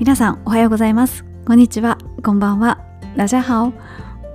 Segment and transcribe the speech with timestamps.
[0.00, 1.26] 皆さんおはようございます。
[1.46, 1.98] こんにちは。
[2.24, 2.82] こんばんは。
[3.16, 3.74] ラジャハオ。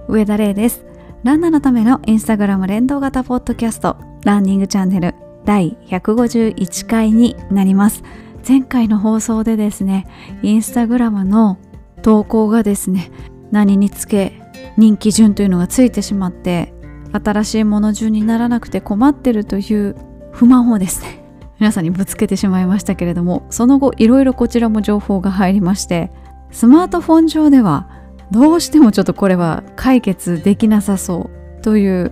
[0.08, 0.86] 上田玲です。
[1.24, 3.98] ランナーのためのインスタグラム連動型ポッドキャスト。
[4.26, 5.16] ランニングチャンネル。
[5.44, 8.04] 第151回になります。
[8.48, 10.06] 前回の放送でですね
[10.44, 11.58] インスタグラムの
[12.04, 13.10] 投稿がですね
[13.50, 14.40] 何につけ
[14.78, 16.76] 人気順というのがついてしまって
[17.12, 19.96] 新しいもの順にならなくて困ってるという
[20.32, 21.25] 不満をですね
[21.60, 26.12] 皆さんにぶつけてしまいましたけれどもその後いろいろこちらも情報が入りまして
[26.52, 27.90] スマートフォン上では
[28.32, 32.12] どうしてもちょっとこれは解決できなさそうという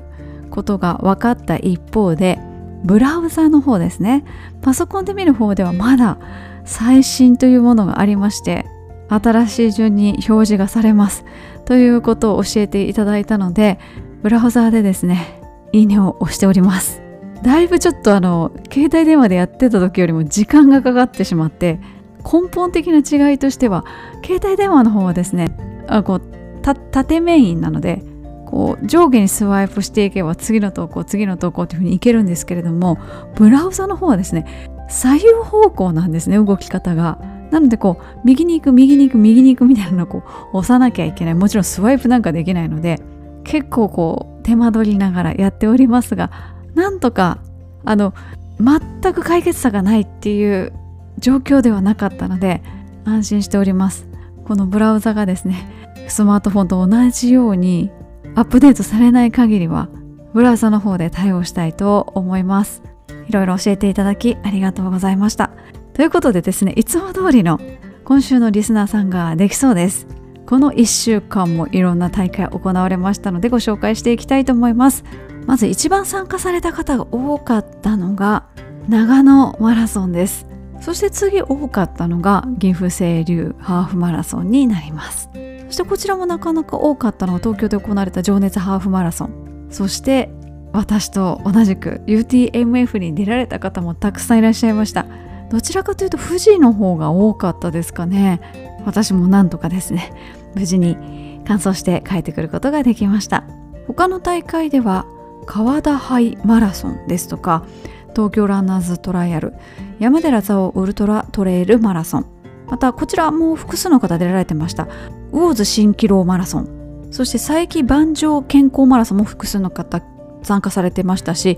[0.49, 2.39] ことが分かった一方で
[2.83, 4.25] ブラウザの方ですね。
[4.61, 6.17] パソコンで見る方ではまだ
[6.65, 8.65] 最新というものがありまして
[9.09, 11.25] 新しい順に表示がされます
[11.65, 13.79] ということを教えていただいたので
[14.21, 17.02] ブラウザーでですねいいねを押しております。
[17.43, 21.79] だいぶちょっとあの携帯電話でやってた時よりも時間がかかってしまって
[22.23, 23.85] 根本的な違いとしては
[24.25, 25.55] 携帯電話の方はですね
[25.87, 26.21] あこう
[26.61, 28.01] 縦メインなので
[28.45, 32.97] こう上下にスワイプしていけば次の投稿次の投稿というふうにいけるんですけれども
[33.35, 37.19] ブラウザの方はですね左右方向なんですね動き方が。
[37.51, 42.99] なのでこう右に行く右に行く右に行くみたいなのをこう押さなきゃいけないもちろんスワイプなんかできないので
[43.43, 46.31] 結構こう手間取りながらやっておりますが
[46.75, 47.39] なんとか
[47.85, 48.13] あの
[48.59, 50.73] 全く解決さがないっていう
[51.19, 52.61] 状況ではなかったので
[53.05, 54.07] 安心しております。
[54.45, 55.69] このブラウザがですね
[56.07, 57.91] スマートフォンと同じように
[58.35, 59.89] アップデートされない限りは
[60.33, 62.81] ブラウザの方で対応したいと思います。
[63.27, 65.51] いろいろ教えていただきありがとうございました。
[65.93, 67.59] ということでですねいつも通りの
[68.03, 70.07] 今週のリスナーさんができそうです。
[70.45, 75.03] この1週間もいろんな大会行われましたのでご紹介していきたいと思います。
[75.45, 78.45] まず一番参加された方が多かったのが
[78.87, 80.47] 長野マラソンです。
[80.81, 85.29] そして次多かったのが岐阜清流ハーフマラソンになります。
[85.67, 89.67] そしてこちらもなかなか多かったのが東京で行われた情熱ハーフマラソン。
[89.69, 90.29] そして
[90.73, 95.05] 私と同じく UTMF に出られた方もたくさんいらっしゃいました。
[95.49, 98.41] どちらかというと富士の方が多かったですかね。
[98.85, 100.11] 私もなんとかですね。
[100.55, 103.43] 無事に完走して帰ってくることができました。
[103.87, 105.05] 他の大会では
[105.45, 107.65] 川田杯マラソンですとか
[108.11, 109.53] 東京ランナーズトライアル
[109.99, 112.25] 山寺蔵王ウルトラトレイルマラソン
[112.67, 114.87] またこちらも複数の方出られてました。
[115.31, 120.01] ウォーズ蜃気楼マラソンそして佐伯万丈健康マラソンも複数の方
[120.41, 121.57] 参加されてましたし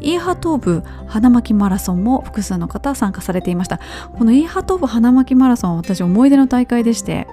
[0.00, 3.80] イーハトーブ花巻マラソンも複数の方参加されていました。
[4.18, 7.26] このイーハトーブ花巻マラソンは私思い出の大会でして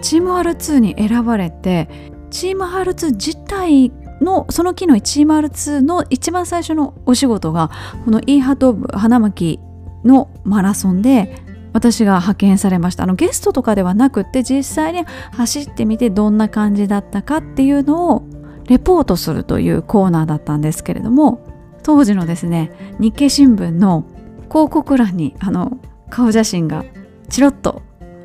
[0.00, 1.88] チーム R2 に選ばれて
[2.30, 3.90] チーム R2 自体
[4.22, 7.70] のその機の102の一番最初のお仕事が
[8.04, 9.60] このイーハート部花巻
[10.04, 13.04] のマラソンで私が派遣されました。
[13.04, 18.24] あのゲストとかではなくって実際に走ってみてどんな感じだったかっていうのを
[18.68, 21.46] レポートするというコーナーだったんですけれども
[21.82, 24.04] 当時のですね日経新聞の
[24.48, 25.78] 広告欄にあの
[26.10, 26.84] 顔写真が
[27.28, 27.82] チロッと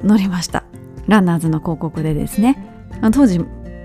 [0.08, 0.64] 載りました。
[1.08, 2.58] ランナーズの広告でですね。
[3.14, 3.40] 当時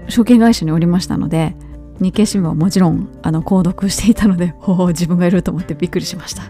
[0.09, 1.55] 証券会社におりましたので
[2.03, 6.43] 日経新聞はもちろんあの購読していたのでおお自分がいると思ってびっくりしました。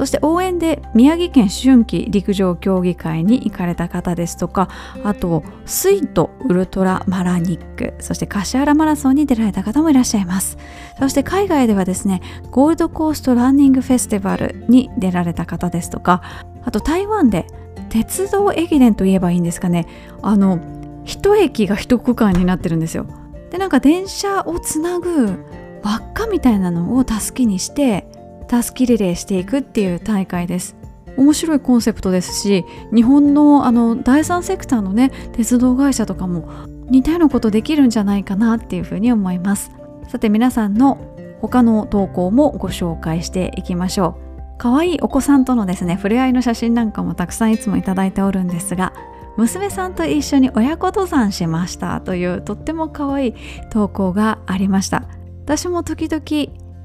[0.00, 4.70] そして応援で宮城県春季陸上競技会に行かれた方ですとか
[5.04, 10.56] あとスイートウルトラマラニックそして橿原マラソンに出られた方もいらっしゃいます。
[10.98, 16.22] そして海外ではですねゴールドコーストランニングフェスティバルに出られた方ですとか
[16.62, 17.46] あと台湾で
[17.90, 19.86] 鉄道駅伝といえばいいんですかね。
[20.22, 20.60] あの
[21.04, 23.06] 一駅が一区間になってるんですよ。
[23.50, 25.44] でなんか電車をつなぐ
[25.82, 28.06] 輪っかみたいなのをたすきにして
[28.48, 30.76] たすきリレーしていくっていう大会です。
[31.16, 36.48] 面白いコンセプトですし日本のあの第三セクターのね鉄道会社とかも
[36.88, 39.72] 似たようなことできるんじゃないかなっていうふうに思います。
[40.08, 40.98] さて皆さんの
[41.40, 44.30] 他の投稿もご紹介していきましょう。
[44.58, 48.92] 可愛いお子さんとのですね触れ合いの写真なんかもたくさんいつもいただいておるんですが
[49.36, 53.34] 娘さんと一緒に親子登山しましたというとっても可愛い
[53.70, 55.04] 投稿がありました。
[55.44, 56.22] 私も時々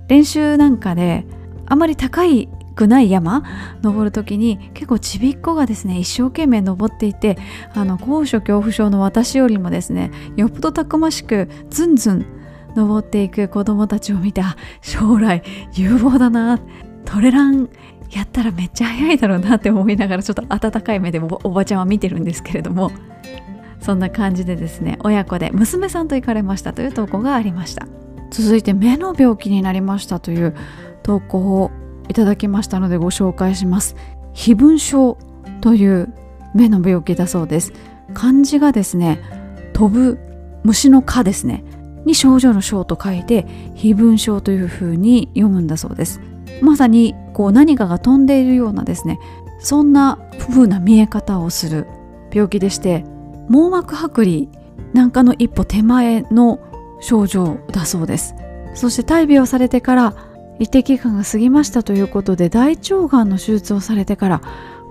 [0.07, 1.25] 練習なんかで
[1.65, 3.43] あまり高いくない山
[3.81, 7.37] 登る時に結構ちびっこがですね一生懸命登っていて
[7.73, 12.25] あの高所恐怖症の私よりもですねよっぽどたくましくずんずん
[12.75, 14.41] 登っていく子供たちを見て
[14.81, 15.41] 将来
[15.73, 16.59] 有望だな
[17.05, 17.69] トレラン
[18.11, 22.91] やったらめっちゃ早いだろうなって思いながらちょっと温かい目でおばちゃんは見てるんですけれども
[23.81, 27.87] そんな感じでですね親子で娘さんと行かれましたという投稿がありました。
[28.31, 30.55] 続いて目の病気になりましたという
[31.03, 31.71] 投稿を
[32.09, 33.95] いただきましたのでご紹介します。
[34.33, 35.17] 非分症
[35.61, 36.13] という
[36.53, 37.73] 目の病気だそうです。
[38.13, 39.19] 漢字がですね
[39.73, 40.19] 飛ぶ
[40.63, 41.63] 虫の蚊ですね。
[42.05, 46.21] に症状の症と書いて非分症というふうに読むんだそうです。
[46.61, 49.19] まさにこう何かが飛んでいるようなですね
[49.59, 51.87] そんな風な見え方をする
[52.31, 53.03] 病気でして
[53.49, 56.59] 網膜剥離なんかの一歩手前の
[56.99, 58.35] 症状だそうです。
[58.73, 60.15] そして大病されてから
[60.59, 64.41] 一定期間が過ぎましたということで大腸がんの手術をされてから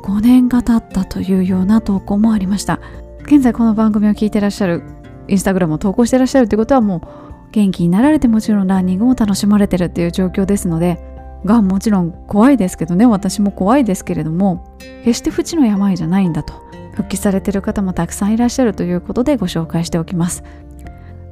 [0.03, 2.81] 5年が経ったというような投稿もありました。
[3.23, 4.83] 現在この番組を聞いてらっしゃる
[5.29, 11.14] インスタグラムを投稿してらっしゃるということはもう元気になられてもちろんランニングも楽しまれてるっていう状況ですので
[11.45, 16.55] がもちろん怖いですけどね私も怖いですけれども決して不治の病じゃないんだと
[16.95, 20.45] 復帰されてる方もたくさんいらっしゃるということでご紹介しておきます。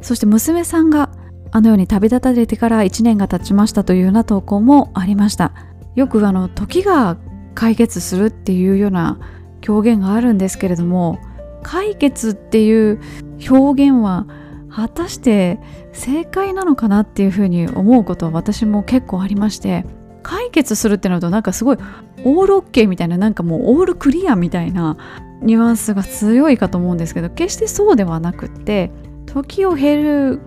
[0.01, 1.11] そして娘さんが
[1.53, 5.53] あのように旅立たれてから1年が経ちましたというような投稿もありました。
[5.95, 7.17] よくあの時が
[7.55, 9.21] 解決するっていうような
[9.67, 11.19] 表現があるんですけれども
[11.63, 13.01] 解決っていう
[13.49, 14.27] 表現は
[14.71, 15.61] 果たして
[15.93, 19.85] 正解なのかなっていうふうに思うことは私も結構ありまして
[20.23, 21.79] 解決するってなるとなんかすごい
[22.25, 24.97] オールオッケーみたいななんかもうオールクリアみたいな
[25.41, 28.91] ニュアンスが強いかと思うんですけど決してそうではなくって
[29.27, 30.41] 時を経る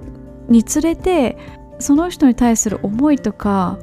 [0.47, 1.37] につれて
[1.79, 3.77] その人に対する思いとか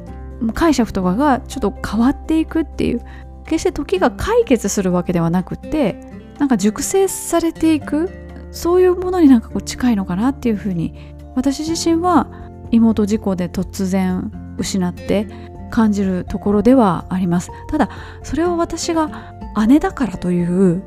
[0.55, 3.00] 解釈とかがちょっと変わっていくっていう
[3.44, 5.94] 決して時が解決するわけではなくって
[6.39, 8.11] なんか熟成されていく
[8.50, 12.29] そういうものになんかこう近いのかなっていうふうに私自身は
[12.71, 15.27] 妹事故で突然失って
[15.73, 17.51] 感じるところではあります。
[17.69, 17.89] ただ
[18.23, 19.35] それは私が
[19.67, 20.83] 姉だからという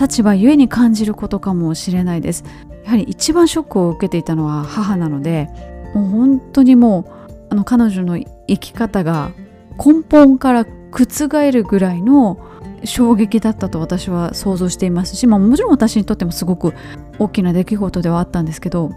[0.00, 2.44] 立場ゆえに感じることかもしれないです。
[2.84, 5.48] やはり一番ショックを受けていたのは母なので
[5.94, 9.30] もう本当にもうあの彼女の生き方が
[9.78, 12.38] 根本から覆るぐらいの
[12.84, 16.74] 衝撃だったと私は想像していますし、まあ、もちろん私にとってもすごく
[17.18, 18.90] 大きな出来事ではあったんですけど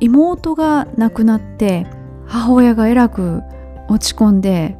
[0.00, 1.86] 妹が亡くなって
[2.26, 3.42] 母親がえらく
[3.90, 4.76] 落ち込んで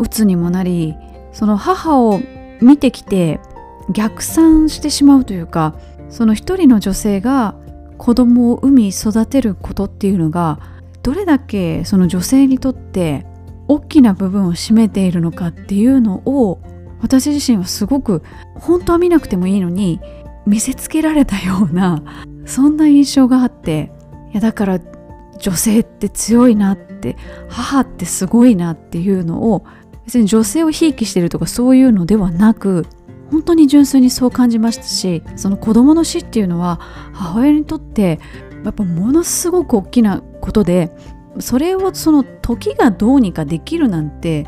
[0.00, 0.94] 鬱にもなり
[1.32, 2.20] その母を
[2.60, 3.40] 見てきて
[3.90, 5.74] 逆算してしまうというか
[6.08, 7.56] その一人の女性が
[7.98, 10.60] 子供を産み育てることっていうのが
[11.02, 13.26] どれだけその女性にとって
[13.68, 16.60] 大きな部分を占めているのかっていうのを
[17.00, 18.22] 私自身はすごく
[18.54, 20.00] 本当は見なくてもいいのに
[20.46, 22.02] 見せつけられたような
[22.46, 23.90] そんな印象があって
[24.32, 24.80] いやだから
[25.38, 26.91] 女性って強いなって
[27.48, 29.64] 母ってすごいなっていうのを
[30.04, 32.86] 別に女性をひいきしてるとかそういうのではなく
[33.30, 36.80] 本当に純粋にそう感じましたしその子供の死っていうのは
[37.12, 38.20] 母親にとって
[38.64, 40.92] やっぱものすごく大きなことで
[41.40, 44.46] それをその時がどうにかできるなんて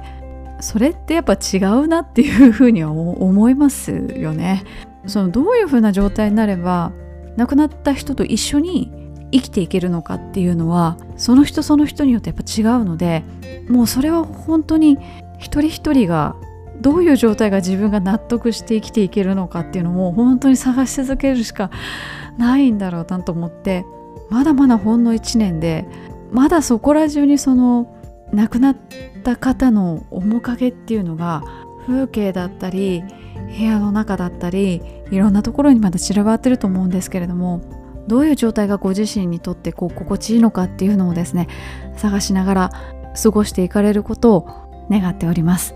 [0.61, 4.63] それってやっぱ違うなっていうふうには思いますよね。
[5.07, 6.93] そのどういうふうな状態になれば
[7.37, 8.91] 亡くなった人と一緒に
[9.35, 13.25] 生きていけるのかっていうのはその人その人によってやっぱ違うので
[13.69, 14.97] もうそれは本当に
[15.39, 16.37] 一人一人が
[16.81, 21.71] どういう状態が自分が納得して生きていけるのかっていうのも本当に探し続けるしか
[22.39, 23.85] ないんだろうなと思って
[24.31, 25.85] まだまだほんの1年で
[26.31, 27.93] まだそこら中にその
[28.33, 28.77] 亡くなっ
[29.25, 31.43] た方の面影っていうのが
[31.87, 33.03] 風景だったり
[33.59, 41.49] 部屋の中だったりいろんなところにまだ散らばってると思うんですけれどもどういう状態がご自身にとってこう心地いいのかっていうのをですね
[41.97, 42.71] 探しながら
[43.21, 45.75] 過ごしていかれることを願っております。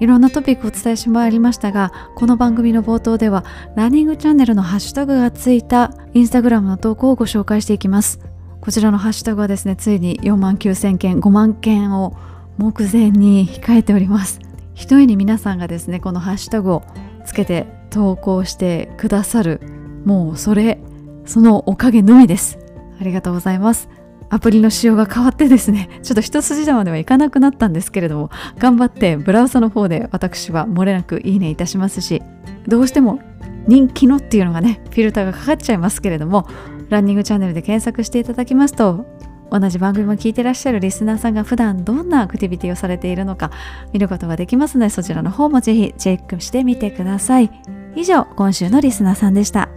[0.00, 3.44] いろんなトピックをお伝えしまいりましたがこの番組の冒頭では
[3.76, 8.20] ランニングチャンネルのハッシュタグがついたインスタグラムの投稿をご紹介していきます。
[8.60, 12.16] こちらのハッシュタグはですねついに4万9000件5万件を
[12.58, 14.40] 目前に控えております。
[14.74, 16.82] ひとえに皆さんがですねこのハッシュタグを
[17.24, 19.60] つけて投稿してくださる
[20.04, 20.78] もうそれ
[21.24, 22.58] そのおかげのみです。
[23.00, 23.88] ありがとうございます。
[24.30, 32.22] アプリの仕様が変わってですねちょっと一筋縄ではいかなくなったんですけれども頑張ってブラウザの方で私は漏れなくいいねいたしますし
[32.66, 33.20] どうしても
[33.68, 36.48] 人気のっていうのがねフィルターがかかっちゃいますけれども
[36.88, 39.06] ランニングチャンネルで検索していただきますと
[39.50, 43.52] 同じ番組も聞いてらっしゃるリスナーさんが普段どんなアクティビティをされているのか
[43.92, 47.50] 見ることができますのでそちらの方もぜひチェックしてみてください。
[47.94, 49.68] 以上今週のリスナーさんでした。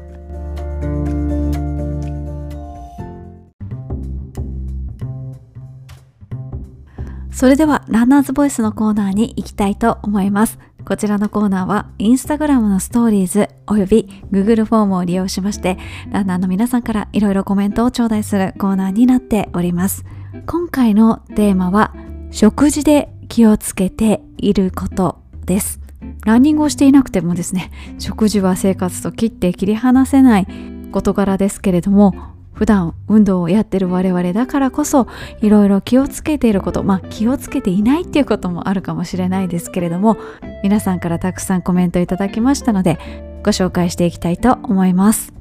[7.38, 10.58] それではランナーズボイスのコーナーに行きたいと思います。
[10.84, 15.77] こちらのコーナーはインスタグラムのストーリーズおよび Google フォームを利用しまして
[16.10, 20.03] ランナーの皆さんからいろいろコメントを頂戴するコーナーになっております。
[20.48, 21.94] 今回のテーマは
[22.32, 25.79] 食事で気をつけていることです。
[26.25, 30.48] ランニングをしていなくてもですね食事は生活と切って切り離せない
[30.91, 35.07] 事柄ですけれども普段運動をやってる我々だからこそ
[35.41, 40.17] いろいろ気をつけていることまあ気をつけていないっていうこともあるかもしれないですけれども
[40.63, 42.97] 皆さんからたくさんコメントいただきましたので
[43.43, 45.33] ご紹介していきたいと思います。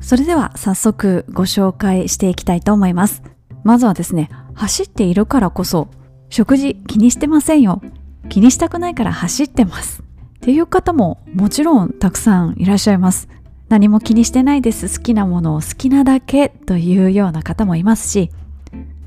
[0.00, 3.22] それでは早速ご紹介していきたいと思います。
[3.64, 5.88] まずはですね走っているからこそ
[6.30, 7.82] 食事気にしてませんよ。
[8.28, 10.02] 気にしたくないから走ってます。
[10.02, 13.28] っていう方ももちろんたくさんいらっしゃいます。
[13.68, 14.98] 何も気にしてないです。
[14.98, 18.30] 好きなものを好きなだけというような方もいますし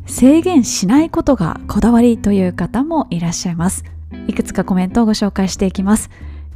[0.07, 3.83] 制限しないことがこだわりという方もいらっしゃいます。
[4.27, 6.09] いくつかコメントをご紹介していきます。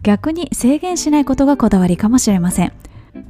[0.03, 2.73] 逆に制限しないことがこだわりかもしれません。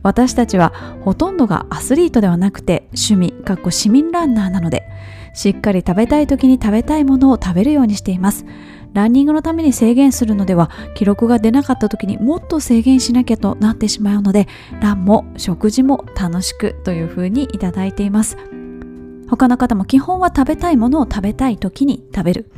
[0.03, 0.73] 私たちは
[1.03, 4.87] ほとんどがアスリートではなくて趣味かっこ市民ランナーなので
[5.33, 8.45] しっかり食べたい時に食べたいものを食べるようにしています。
[8.93, 14.47] ランニングのために制限するのでは記録が出なかった時にもっと制限しなきゃとなってしまうので
[14.81, 18.37] ランも食事も楽しくというふうにいただいています。
[19.31, 22.51] 他の方も基本は食べたいものを食べたい時に食べる。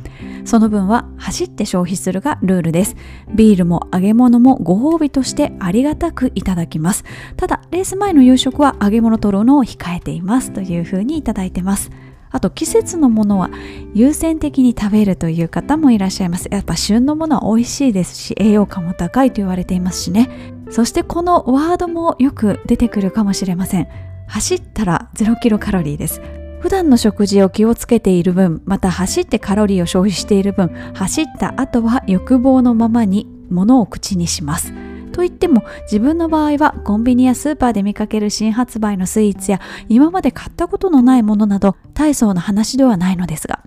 [0.44, 2.96] その分は走って消費するがルールです。
[3.32, 7.04] ビールも揚げ物もご褒美としてありがたくいただきます。
[7.36, 11.92] ただレース前の夕食は揚げ物取るのを控えていますというふうにいただいてます。
[12.34, 13.48] あと季節のものは
[13.94, 16.48] 優先的に食べるという方もいらっしゃいます。
[16.50, 20.28] やっぱ旬のものは美味しいですし栄養価も高いと言われていますしね。
[20.68, 23.86] そしてこのワードもよく出てくるかもしれません。
[24.26, 26.20] 走ったら0キロカロリーです。
[26.58, 34.72] 普段の食事を気をつけている分また走ってカロリーを消費している分走った後は欲望のままに物を口にします。
[35.14, 43.60] といっても自分の場合はコンビニやスーパーで見かける新発売のスイーツや今まで買ったことのないものなど大層な話ではないのですが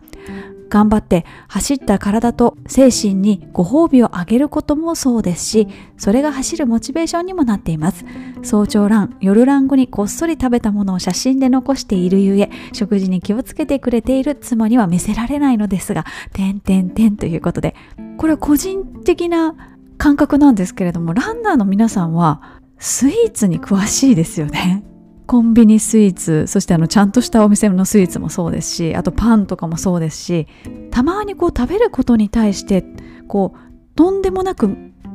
[0.70, 8.04] 頑張って走った体と精神にご褒美をあげることもそうですしそれが走るモチベーションにもなっています。
[8.44, 17.75] 早朝ラン夜ラン後にこっそり食べたものを写真で残しているゆえ食事に気をつけてくれている妻には見せられないのですが点点点ということで
[18.18, 24.84] これは個人的な感覚なんですけれどもランナーの皆さんはスイーツに詳しいですよね。
[25.27, 30.48] コンビニスイーツそしてあのちゃんとしたお店のスイーツもそうですしあとパンとかもそうですし
[30.89, 32.86] たまにこう食べることに対して
[33.27, 34.70] こうとんでもなく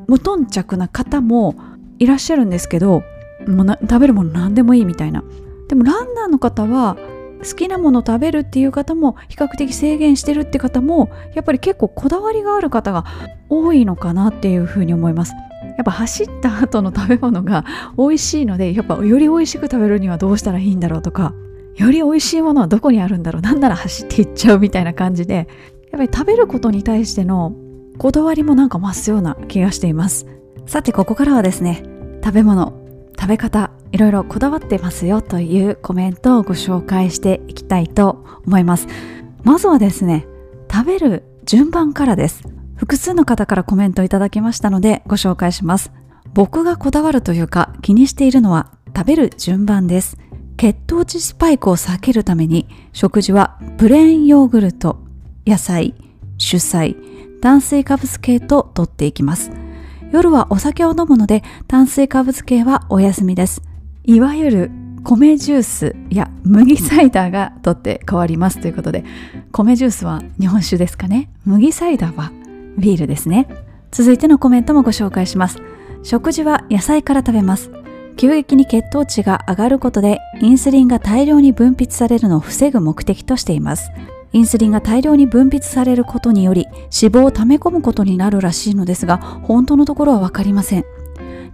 [0.08, 1.54] 無頓着な方も
[1.98, 3.02] いらっしゃるんですけど
[3.48, 5.24] もう食べるもの何でもいいみたいな。
[5.68, 6.98] でもランナーの方は
[7.42, 13.04] 好きなもの食べるっていう方も比較的制限してるって方もやっぱり結構こだわりがある方が
[13.48, 15.34] 多いのかなっていうふうに思います。
[15.76, 17.64] やっぱ走った後の食べ物が
[17.96, 21.34] 美味しいのでやっぱより美味しく食べるにはどうしたらいいんだろうとか
[21.76, 25.46] より美味しいものはどこにあるんだろうなんなら走っていっちゃうみたいな感じでやっ
[25.92, 27.54] ぱり食べることに対しての
[27.98, 30.26] こだわりもなんか増すような気がしています。
[30.66, 31.82] さてここからはですね
[32.24, 32.72] 食べ物
[33.18, 38.88] 食べ方いろいろこだわってますよというコメントをご紹介していきたいと思います。
[39.44, 40.26] まずはですね
[40.70, 42.42] 食べる順番からです。
[42.76, 45.92] 複数の方からコメントいただきましたのでご紹介します。
[46.32, 50.16] 僕がこだわるというか気にしているのは食べる順番です。
[50.56, 55.00] 血糖値スパイクを避けるために食事はプレーンヨーグルト
[55.46, 55.94] 野菜
[56.38, 56.96] 主菜
[57.42, 59.50] 炭水化物系と取っていきます。
[60.12, 63.62] 夜はお酒を飲むので炭水化物系はお休みです。
[64.04, 64.70] いわゆる
[65.04, 69.04] 米ジュースや麦サイダーが取って変わりますということで
[69.50, 71.28] 米ジュースは日本酒ですかね。
[71.44, 72.32] 麦サイダーは
[72.78, 73.48] ビールですね。
[73.90, 75.58] 続いてのコメントもご紹介します。
[76.02, 77.70] 食事は野菜から食べます。
[78.16, 83.90] 急激に血糖値が上がることでインスリンが大量に分泌されるのを防ぐ目的としています。
[84.32, 90.84] インスリンが大量に分泌されることにより脂肪を溜め込むことになるらしいのですが本当のところは分かりません。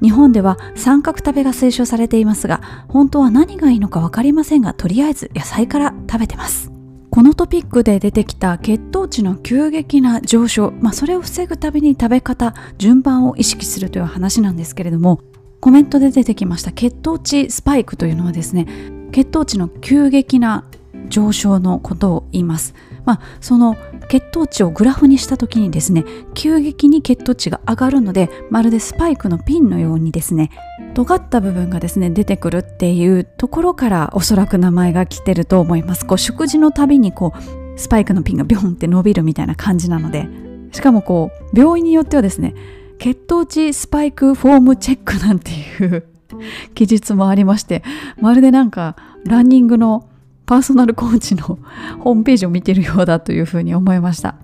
[0.03, 6.71] 日本では三角食べが推奨されていますが本当は何がいいのか分かりませんがとりあえず野菜から食べてます
[7.11, 15.21] このトピックで出てきた血糖値の急激な上昇、まあ、それを防ぐために食べ方順番を意識するという話なんですけれども
[15.61, 18.67] コメントで出てきました血糖値スパイクというのはですね
[19.11, 20.65] 血糖値の急激な
[21.09, 22.75] 上昇のことを言います。
[23.09, 23.75] まあ、その
[24.11, 30.51] 血糖値をグラフにした時にですね急激に血糖値が上がるのでまるでスパイクのピンのようにですね
[30.93, 36.05] 尖った部分がですね出てくるっていうところからおそらく名前が来てると思います。
[36.05, 40.29] こう食事のたびにこうスパイクのピンがビョンって伸びるみたいな感じなので
[40.73, 42.55] しかもこう病院によってはですね
[42.99, 46.05] 血糖値スパイクフォームチェックなんていう
[46.75, 47.83] 記述もありまして
[48.21, 50.05] まるでなんかランニングの
[50.49, 51.59] パーソナルコーチの
[52.01, 54.35] ホームページを見てるようだというふうに思いました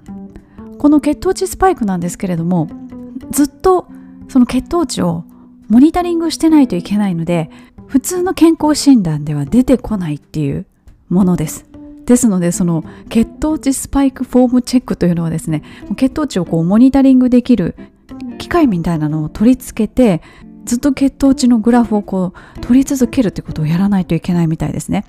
[0.79, 2.69] この血糖値スパイクなんですけれども
[3.31, 3.89] ずっと
[4.29, 5.25] その血糖値を
[5.69, 7.51] モニタリングしてないといけないので
[7.87, 10.67] 普通の健康診断では出てこないっていう
[11.09, 11.65] ものです
[12.05, 15.63] ですのでその血糖値スパイクフォームチェックというのはですね
[15.97, 17.77] 血糖値をこうモニタリングできる
[18.39, 20.21] 機械みたいなのを取り付けて
[20.67, 25.07] ずっと血糖値のグラフをこう取り続けるってことをやらないといけないみたいですね。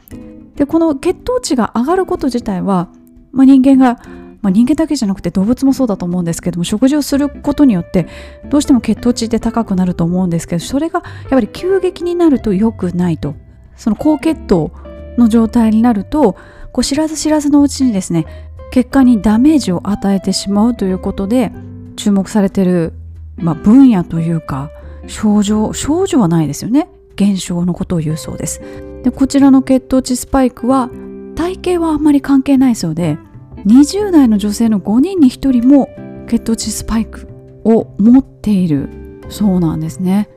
[0.56, 2.90] でこの血糖値が上がること自体は、
[3.32, 4.00] まあ、人間が、
[4.42, 8.08] まあ、人間だけじゃなくて動物もそうだと思うんですけども食事をすることによって
[8.50, 13.36] どうしても血糖値って高くなると思うんですけどそれがやっぱり急激になると良くないと。
[13.76, 14.72] その高血糖
[15.18, 16.38] の状態になると
[16.72, 18.26] こう知らず知らずのうちにですね
[18.72, 21.52] 結果にダメージを与えてしまうということで
[21.96, 22.94] 注目されている、
[23.38, 24.72] まあ、分野というか
[25.08, 26.90] 症状症状はないですよね。
[27.16, 28.62] 現象のことを言うそうです。
[29.06, 30.90] でこちらの血糖値スパイクは
[31.36, 33.20] 体型はあんまり関係ないそうで
[33.68, 35.90] 20代の女性の5人に1人も
[36.28, 37.28] 血糖値スパイク
[37.64, 38.90] を持っている。
[39.30, 40.28] そうなんですね。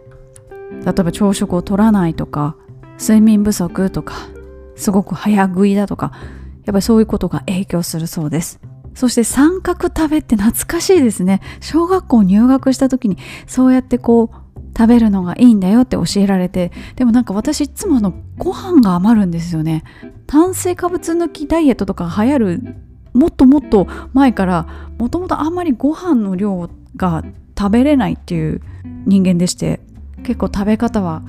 [0.84, 2.56] 例えば朝食を取らないとか
[3.00, 4.14] 睡眠不足とか
[4.76, 6.12] すごく早食いだとか
[6.66, 8.60] やっぱりそういうことが影響するそうです。
[8.94, 11.40] そして三角食べって懐かしいですね。
[11.60, 19.84] 小学校入学した時にそうやってこう食べるのがいいんだよって教えられてでもなんか私いつものご飯が余るんですよね。
[20.26, 22.76] 炭水化物抜きダイエットとか流行る
[23.14, 24.66] もっともっと前から
[24.98, 27.25] もともとあんまりご飯の量が
[27.58, 28.60] 食べれないっていう
[29.06, 29.80] 人間でして
[30.22, 31.22] 結構食べ方は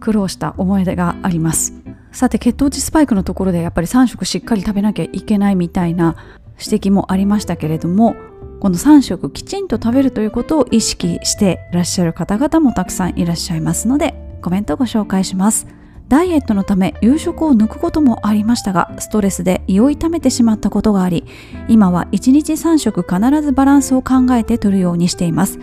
[0.00, 1.74] 苦労した思い出があります。
[2.12, 6.16] さて血糖値スパイクのところでやっぱり3食しっかり食べなきゃいけないみたいな
[6.58, 8.16] 指摘もありましたけれども
[8.60, 15.66] この3食きちんと食べるということを意識していらっしゃる方々もたくさんいらっしゃいますのでコメントをご紹介します。
[16.08, 21.24] ダイエットのため夕食を抜くこともありましたがストレスで胃を痛めてしまったことがあり
[21.68, 25.58] 今は1日3食必ずバランスを考えて摂るようにしています。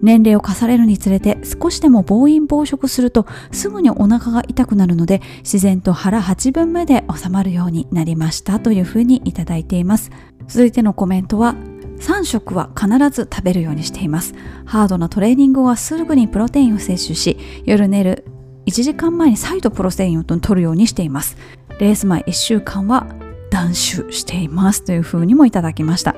[0.00, 10.10] 年齢を重ねるにつれて少しでも暴飲暴食するとすぐにお腹が痛くなるので自然と腹8分目で収まるようになりましたというふうにいただいています。
[10.46, 11.56] 続いてのコメントは
[12.00, 14.34] 3食は必ず食べるようにしています。
[14.64, 18.24] ハードなトレーニングはすぐにプロテインを摂取し夜寝る
[18.66, 21.36] 1時間前に再度プロテインを取るようにしています。
[21.80, 23.06] レース前1週間は
[23.50, 24.84] 断酒しています。
[24.84, 26.16] というふうにもいただきました。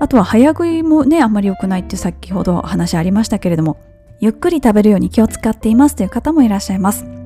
[0.00, 3.80] あとは早食いもねあんまり良くないって先ほど話ありましたけれども
[4.20, 7.17] ゆっくり食べるように気を使っていますという方もいらっしゃいます。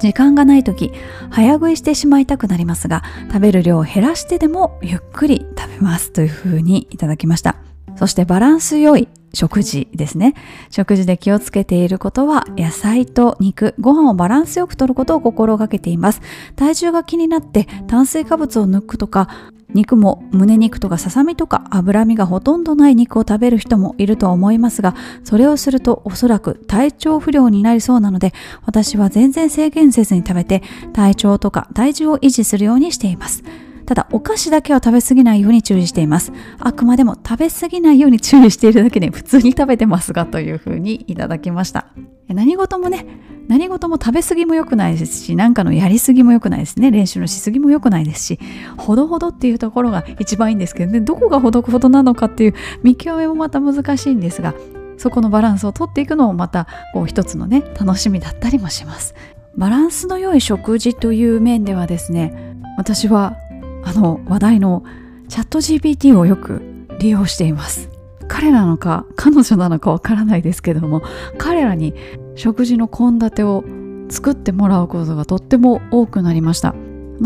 [0.00, 0.92] 時間がない時
[1.30, 7.56] 早食いしてしまいたくなりますが食べる量を減らしてでもゆっくり食べますというふうにいただきました。
[7.96, 10.34] そしてバランス良い食事ですね。
[10.70, 16.20] 食事で気をつけていることは野菜と肉ご飯をバランスよくとることを心がけています。
[16.56, 19.28] 体重が気になって炭水化物を抜くとか
[19.74, 28.32] 肉も胸肉とかささみとか脂身がほとんどない肉を食べる人もいると思いますがそれをするとおそらく体調不良になりそうなので
[28.64, 30.62] 私は全然制限せずに食べて
[30.92, 33.44] 体調とか体重を維持するようにしています。
[33.90, 36.30] ただお菓子だけは食べ過ぎないように注意しています。
[36.60, 41.86] あくまでも食べ過ぎないように注意しているだけで普通に食べてますがというふうにいただきました。
[42.28, 43.04] 何事もね
[43.48, 46.92] 何事も食べ過ぎも良くないですし何かのやり過ぎも良くないですね。
[46.92, 48.38] 練習のしすぎも良くないですし
[48.76, 51.00] ほどほどっていうところが一番いいんですけどね。
[51.00, 54.54] どこがほどほどなのかっていう見極めもまた難しいんですが
[54.98, 59.16] そこのバランスをとっていくのもまたこう一つのね楽しみだったりもします。
[59.56, 63.36] バランスの良い食事という面ではですね私は
[63.84, 64.84] あの話題の
[65.28, 66.62] チャット GPT をよく
[66.98, 67.88] 利用しています。
[68.28, 71.02] 彼なのか彼女なのかわからないですけども
[71.36, 71.94] 彼らに
[72.36, 73.64] 食事の献立を
[74.08, 76.74] 作ってもらうことがとっても多くなりました。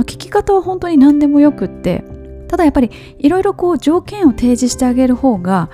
[0.03, 2.05] 聞き方は本当に何でもよくって
[2.49, 5.71] ただやっぱりいろいろこう条件を提示してあげる方が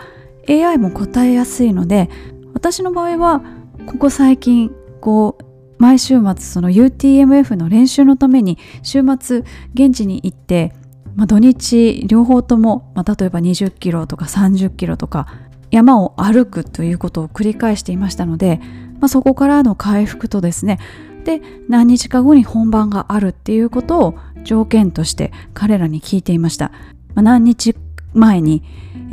[0.48, 2.10] AI も答えやすいので
[2.52, 3.42] 私の場合は
[3.86, 5.44] ここ最近こう
[5.80, 10.74] 毎週末その UTMF の練習のために週末現地に行って、
[11.16, 15.26] まあ、土日両方とも、まあ、例えば20キロとか30キロとか
[15.70, 18.60] 山を歩くということを繰り返していましたので、
[19.00, 20.78] まあ、そこからの回復とですね
[21.24, 26.72] で何日か後に本番があるっていうことを条件として彼らに聞いていました、
[27.14, 27.74] まあ、何日
[28.12, 28.62] 前に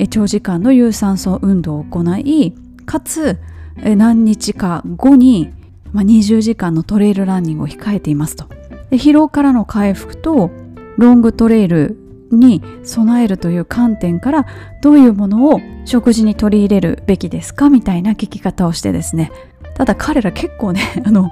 [0.10, 2.54] 長時間の有酸素運動を行い
[2.86, 3.40] かつ
[3.78, 5.54] 何日か後に
[5.92, 8.46] まあ、20時間のトレイルランニングを控えていますと。
[8.92, 10.52] 疲労からの回復と
[10.98, 11.98] ロングトレイル
[12.32, 14.46] に備えるという観点から
[14.82, 19.32] どういうものを食事に取り入れるべきですかみたいな聞き方をしてですね。
[19.76, 21.32] ただ彼ら結構ね あの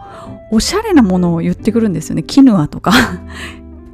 [0.52, 2.24] おしゃれなものを言ってくるんですよね。
[2.24, 2.91] キヌアとか。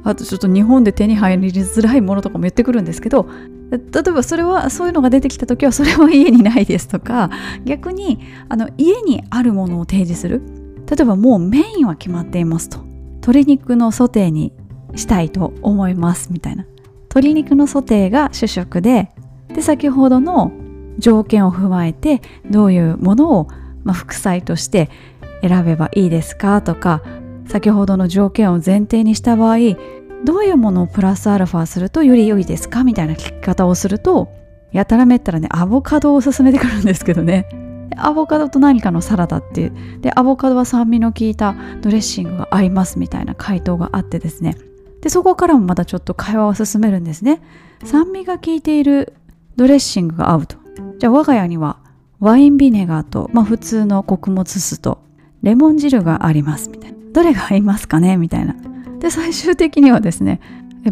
[0.04, 3.28] あとちょっと日本で手に入りづらいものとかも言ってくるんですけど
[3.70, 7.30] 例えばそれはそういうのが出てきた時はそれは家にないですとか
[7.64, 10.42] 逆にあの家にあるものを提示する。
[10.90, 12.78] 例えばもうメインは決まっていますと。
[13.22, 14.52] 鶏肉のソテーに
[14.94, 16.66] したいと思いますみたいな。
[17.04, 19.10] 鶏肉のソテーが主食で
[19.54, 20.52] で先ほどの
[20.98, 23.48] 条件を踏まえてどういうものを、
[23.84, 24.90] まあ、副菜として
[25.40, 27.02] 選べばいいですかとか
[27.52, 29.58] 先ほどの条件を前提にした場合
[30.24, 34.32] どういうものをプラスアルファするとより良いですかみたいな聞き方をすると
[34.72, 37.46] やたらめったらねアボカドを勧めてくるんですけどね。
[37.98, 40.00] アボカドと何かのサラダっていう。
[40.00, 44.56] でアボカドは酸味の効いたドレッシングが合いますみたいな回答があってですね。
[45.02, 47.42] でそこからもまたちょっと会話を進めるんですね。
[47.84, 49.12] 酸味が効いている
[49.56, 50.56] ドレッシングが合うと。
[50.98, 51.80] じゃあ我が家には
[52.18, 55.02] ワインビネガーと、まあ、普通の穀物酢と
[55.42, 57.01] レモン汁がありますみたいな。
[57.12, 58.16] どれが合いますかね？
[58.16, 58.54] みたいな。
[58.98, 60.40] で最終的にはですね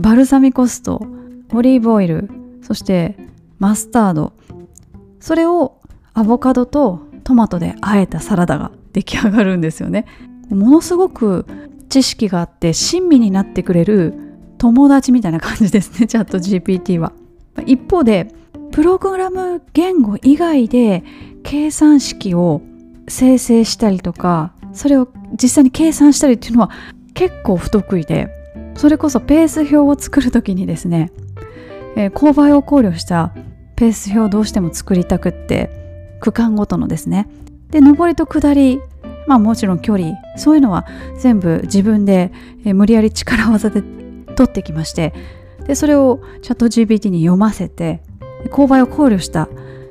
[0.01, 1.07] バルサミコ酢と
[1.53, 2.29] オリーブオイル
[2.63, 3.17] そして
[3.59, 4.33] マスタード。
[5.21, 5.81] それを
[6.15, 10.07] アボカドとトマトで和えたサラダが出来上がるんですよね。
[10.49, 11.47] ものすごく
[11.89, 14.15] 知識があって親身になってくれる
[14.59, 17.13] 友達みたいな感じですねチャット GPT は。
[17.67, 18.33] 一方で
[18.73, 21.05] プログラム言語以外で
[21.43, 22.63] 計算式を
[23.09, 25.09] 生成したりとかそれを
[25.41, 26.71] 実際に計算したりっていうのは
[27.15, 28.29] 結構不得意で
[28.77, 31.13] それこそペース表を作る時にですね、
[31.97, 33.35] えー、勾配を考慮した
[33.77, 35.71] ペース表をどうしても作りたくって
[36.21, 37.29] 区間ごとのですね。
[37.71, 38.81] で上りと下り
[39.27, 40.87] まあもちろん距離そういうのは
[41.19, 42.33] 全部自分で、
[42.65, 43.83] えー、無理やり力技で
[44.35, 45.15] 取ってきまして
[45.67, 48.03] でそれをチャット GPT に読ませて
[48.51, 49.49] 勾配を考慮した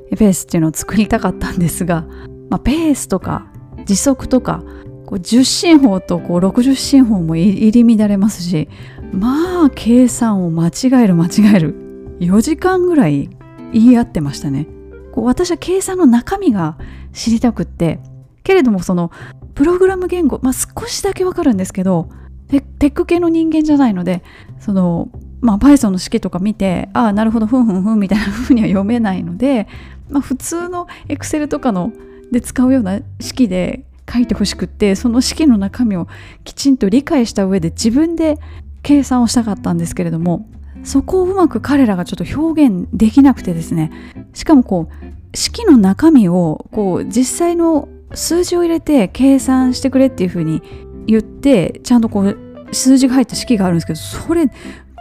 [0.09, 2.05] ペースっていうのを作りたかったんですが、
[2.49, 3.47] まあ、ペースとか
[3.89, 4.61] 時速とか
[5.07, 8.69] こう10進法とこう60進法も入り乱れますし
[9.11, 13.31] まあ計算を間違える間違える4時間ぐらい
[13.73, 14.67] 言い合ってましたね。
[15.11, 16.77] こう私は計算の中身が
[17.13, 17.99] 知りたくって
[18.43, 19.11] けれどもその
[19.55, 22.09] プログラム言語、まあ、少しだけわかるんですけど
[22.47, 24.21] テック系の人間じゃないので
[24.59, 25.09] その
[25.41, 29.67] まあ Python の式とか見てああなるほどふんふんふんみたいな風には読めないので、
[30.09, 31.91] まあ、普通の Excel とかの
[32.31, 36.07] で使うような式で書いてほしくってその式の中身を
[36.43, 38.37] きちんと理解した上で自分で
[38.81, 40.47] 計算をしたかったんですけれども
[40.83, 43.91] そこをうまく彼らがちょっと表現できなくてですね
[44.33, 50.61] しかもこう式の中身をこう実際の数字を入れて計算してくれっていうふうに
[51.05, 52.37] 言ってちゃんとこう
[52.71, 54.47] 数字が入った式があるんですけどそれ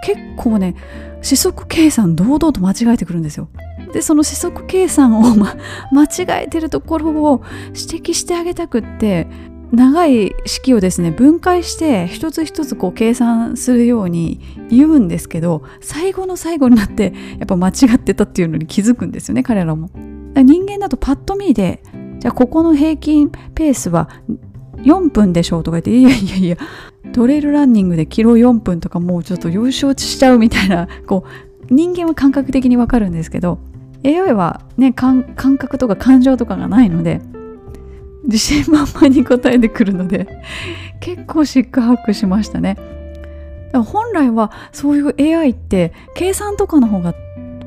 [0.05, 0.75] 結構ね
[1.23, 3.49] 四則計算堂々と間違えてくるんですよ。
[3.93, 5.57] でその四則計算を、ま、
[5.93, 9.27] 間違えてるところを指摘してあげたくって
[9.73, 19.91] 長い式をですね分解して一つ一つこう計算するように言うんですけど最後の最後になってやっぱ間違ってたっていうのに気づくんですよね彼らも。
[20.35, 21.83] 人間だとパッと見で
[22.21, 24.09] じゃあここの平均ペースは
[24.79, 26.57] 4分でしょうとか言っていやいやいや
[27.13, 33.59] トレイルランニングでキロ4分とかもうちょっと幼少しちゃうみたいなこう人間は感覚的にわかるんですけど
[34.05, 37.21] AI はね感覚とか感情とかがないので
[38.25, 40.29] 自信満々に答えてくるので
[41.01, 42.77] 結構シックハックしましたね。
[43.73, 47.15] 本来はそういう AI って計算とかの方が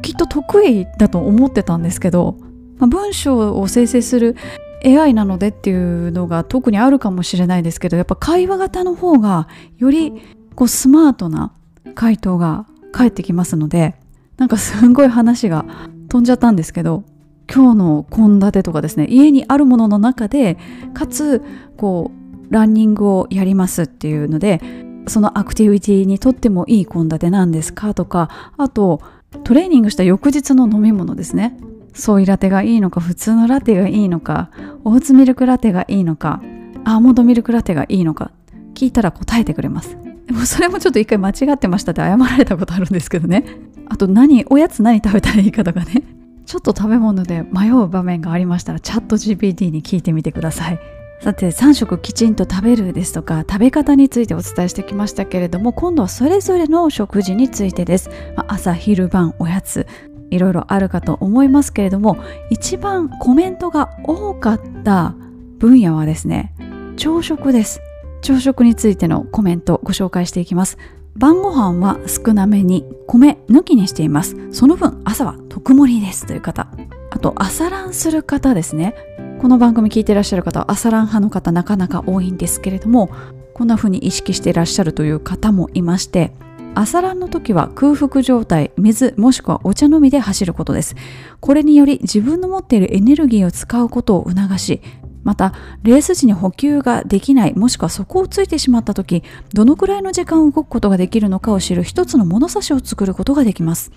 [0.02, 2.38] きっと得意だと思ってたんですけど、
[2.80, 4.36] まあ、文章を生成する
[4.84, 10.14] AI なのでっていうのが特にあるかもしれないですけどやっぱ会話型の方がより
[10.56, 11.54] こうスマートな
[11.94, 13.96] 回答が返ってきますので
[14.38, 15.66] なんかすんごい話が
[16.12, 17.06] 飛んじゃったんですけど
[17.50, 20.58] 今日の献立とかですね家にあるものの中で
[20.94, 21.42] かつ
[21.78, 22.12] こ
[22.50, 24.60] うランニングをやりますっていうので
[25.08, 29.02] そのアクティビティにとってもいい献立なんですかとかあと
[29.46, 31.58] トレーニングした翌日の飲み物ですね。
[31.94, 34.50] ソイラテがいいのか普通のラテがいいのか
[34.84, 36.42] オーツミルクラテがいいのか
[36.86, 38.32] アーモンドミルクラテがいいのか
[38.74, 40.11] 聞いたら答えてくれます。
[40.32, 43.44] でもそれもちょっと一回間違ってましたって謝られたことあるんですけどね。
[43.90, 46.04] あと何おやつ何食べたらいいかとかね。
[46.46, 50.80] ちょっと食べ物で迷う場面がありましたらチャット GPT に聞いてみてください。
[51.20, 59.86] さて3食きちんと食べるですとか食べ方についてお伝えしてきましたけれども今度はそれぞれの食事についてです、まあ、朝昼晩おやつ。
[60.30, 65.14] いろいろあるかと思いますけれども一番コメントが多かった
[65.58, 66.54] 分野はですね
[66.96, 67.82] 朝食です。
[68.22, 70.78] 朝食についてのコメントご紹介していきます。
[71.16, 74.36] 晩ご飯は少なめに米抜きにしています。
[74.52, 76.72] その分朝は特盛りですという方。
[77.10, 78.96] あと朝ランする方ですね。
[79.42, 83.10] この番組聞いてらっしゃる方は朝ラン派の方なかなか多いんですけれども
[83.56, 86.32] こんな風に意識してらっしゃるという方もいまして
[86.76, 90.96] 朝ランの時は空腹状態水もしくはお茶飲みで走ることです。
[91.40, 94.82] これにより自分の持っているエネルギーを使うことを促し
[95.24, 95.54] また
[95.84, 103.92] レース時に補給ができないもしくは底をついてしまった時どのくらいの時間を動くことができるのかを知る一つの物差しを作ることができます。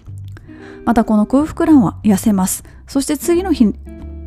[0.85, 2.63] またこの空腹ランは痩せます。
[2.87, 3.75] そして次の日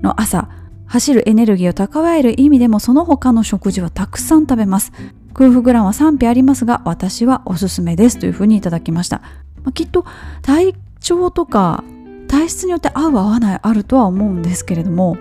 [0.02, 0.50] の朝
[0.88, 4.92] 走るエネルギーを蓄える意味でもその他の食事はたくさん食べます。
[5.38, 9.22] 空腹ランは賛否ありますが私はおすすめですというふうにいただきました、
[9.64, 10.04] まあ、きっと
[10.42, 11.84] 体調とか
[12.28, 15.16] 体質によって合う合わないあるとは思うんですけれども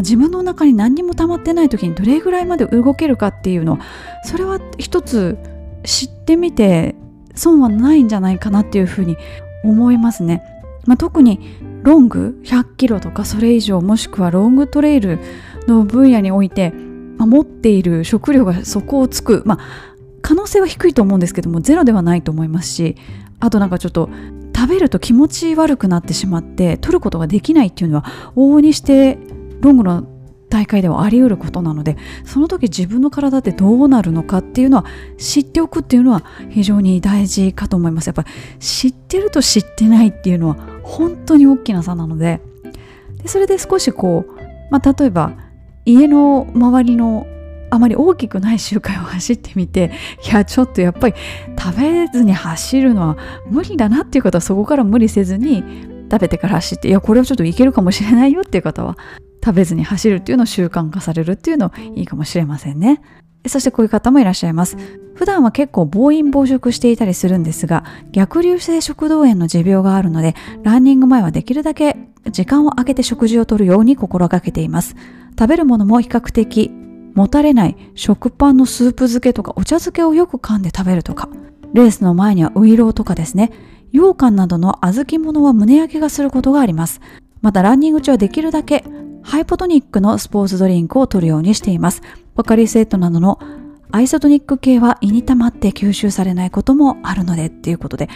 [0.00, 3.78] 自分の中に何にも溜まってない時にどれぐらいまで動けるかっていうの
[4.24, 5.38] それは一つ
[5.84, 6.94] 知ってみて
[7.34, 9.16] 損はないんじゃないかなっていうふうに
[9.64, 10.42] 思いますね、
[10.86, 11.40] まあ、特に
[11.82, 15.18] ロング100キロとかそれ以上もしくはロングトレイル
[15.66, 16.70] の分野において、
[17.16, 19.90] まあ、持っている食料が底をつく、まあ、
[20.22, 22.96] 可能性は低いと思うんですけどもゼロではないと思いますし
[23.38, 24.10] あとなんかちょっと
[24.54, 28.04] 食べると気持ち悪くなってしまって取ることができないっていうのは
[28.36, 29.18] 往々にして
[29.60, 30.04] ロングの
[30.48, 34.84] 大会ではあり得ることなのでその時自分の体ってどうなるのかっていうのは
[35.16, 38.08] 知っておくっていうのは非常に大事かと思います。
[38.08, 42.40] やっぱり知ってると知ってないっていうのは本当に大きな差なので。
[43.22, 45.32] でそれで少しこう、まあ、例えば
[45.84, 47.26] 家の周りの
[47.70, 49.92] あまり大きくない周回を走ってみて
[50.28, 51.14] いやちょっとやっぱり
[51.58, 53.16] 食べずに走るのは
[53.48, 55.62] 無理だなっていう方はそこから無理せずに
[56.10, 58.96] 食べてから走っていやこれはちょっといけるかもしれないよっていう方は
[59.42, 63.00] 食べずに走るっていうのを習慣化されるっていうのいいかもしれませんね。
[63.46, 64.76] そしてこういう方もいらっしゃいます。
[65.14, 71.96] 普段は結構暴飲暴食していたりするんですが、逆流性食道炎の持病があるので、ランニング前はできるだけ
[72.30, 74.94] 時間を空けて食事をとるように心がけています。
[75.38, 76.70] 食べるものも比較的
[77.14, 81.28] もたれない食パンのスープ漬けとかお茶漬けをよく噛んで食べるとか、
[81.72, 83.52] レースの前にはウイローとかですね、
[83.92, 87.00] 羊羹などの小豆物は胸焼けがすることがあります。
[87.40, 88.84] またランニング中はできるだけ
[89.22, 92.02] ハイポトニックのスポーツドリンクを取るようにしています。
[92.34, 93.38] ポカリスエットなどの
[93.92, 98.08] アイソトニック系は胃に溜まって吸収されないこともあるのでっていうことで、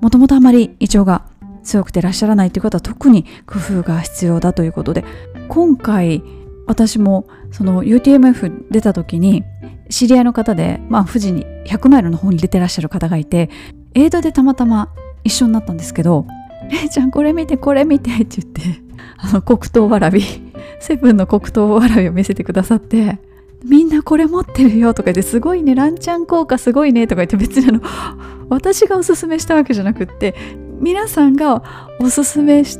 [0.00, 1.26] もともとあまり胃腸が
[1.62, 5.04] 強くてらっしゃらないという方は特に工夫が必要だということで、
[5.48, 6.22] 今回
[6.66, 9.44] 私もその UTMF 出た時に
[9.88, 13.50] 知り合いの方で、まあ富士に100マイルの方に出てらっしゃる方がいて、
[13.94, 14.92] エイドでたまたま
[15.24, 16.26] 一緒になったんですけど、
[16.70, 20.22] れいちゃんこれ見てこれ見てって言って、あの黒糖わらび
[20.80, 23.18] セブンの黒糖わらびを見せてくださって
[23.64, 27.80] みんなこれ持ってるよとか言ってすごいねランチャン効果すごいねとか言って別にあの
[28.48, 30.34] 私がおすすめしたわけじゃなくって
[30.80, 31.62] 皆さんが
[32.00, 32.78] おすすめし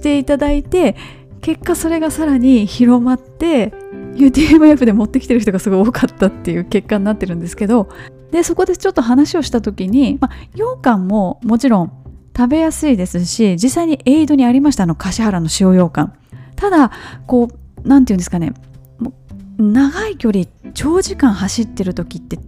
[0.00, 0.96] ていただいて
[1.40, 3.72] 結果それがさらに広まって
[4.14, 7.88] UTMF で持ってきてる人がすごい多かったっていう結果になってるんですけど
[8.30, 11.92] でそこでちょっと話をした時に、まあ、羊羹ももちろん
[12.36, 16.12] 食べやすいですし実際にエイドにありましたあの橿原の塩羊羹
[16.54, 16.90] ただ
[17.26, 18.52] こう何て言うんですかね。
[19.58, 20.44] 長い距離
[20.74, 22.38] 長時間走ってる時って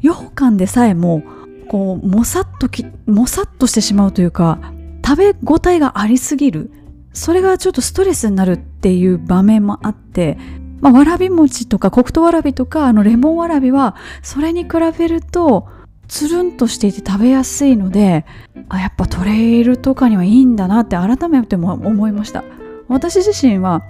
[0.00, 1.22] 羊羹でさえも
[1.68, 4.58] こうもさっときもさっとしてしまうというか
[5.06, 6.70] 食べ応えがありすぎる。
[7.14, 10.38] それがちょっとストレスになるっていう場面もあって
[10.82, 15.68] まあ、わらび餅とか黒糖わらびとかあのレモンわらびはそれに比べると
[16.08, 18.26] つるんとしていて食べやすいので
[18.68, 22.44] あやっぱトレイルとかにはいいんだなって改めても思いました。
[22.88, 23.82] 私自身は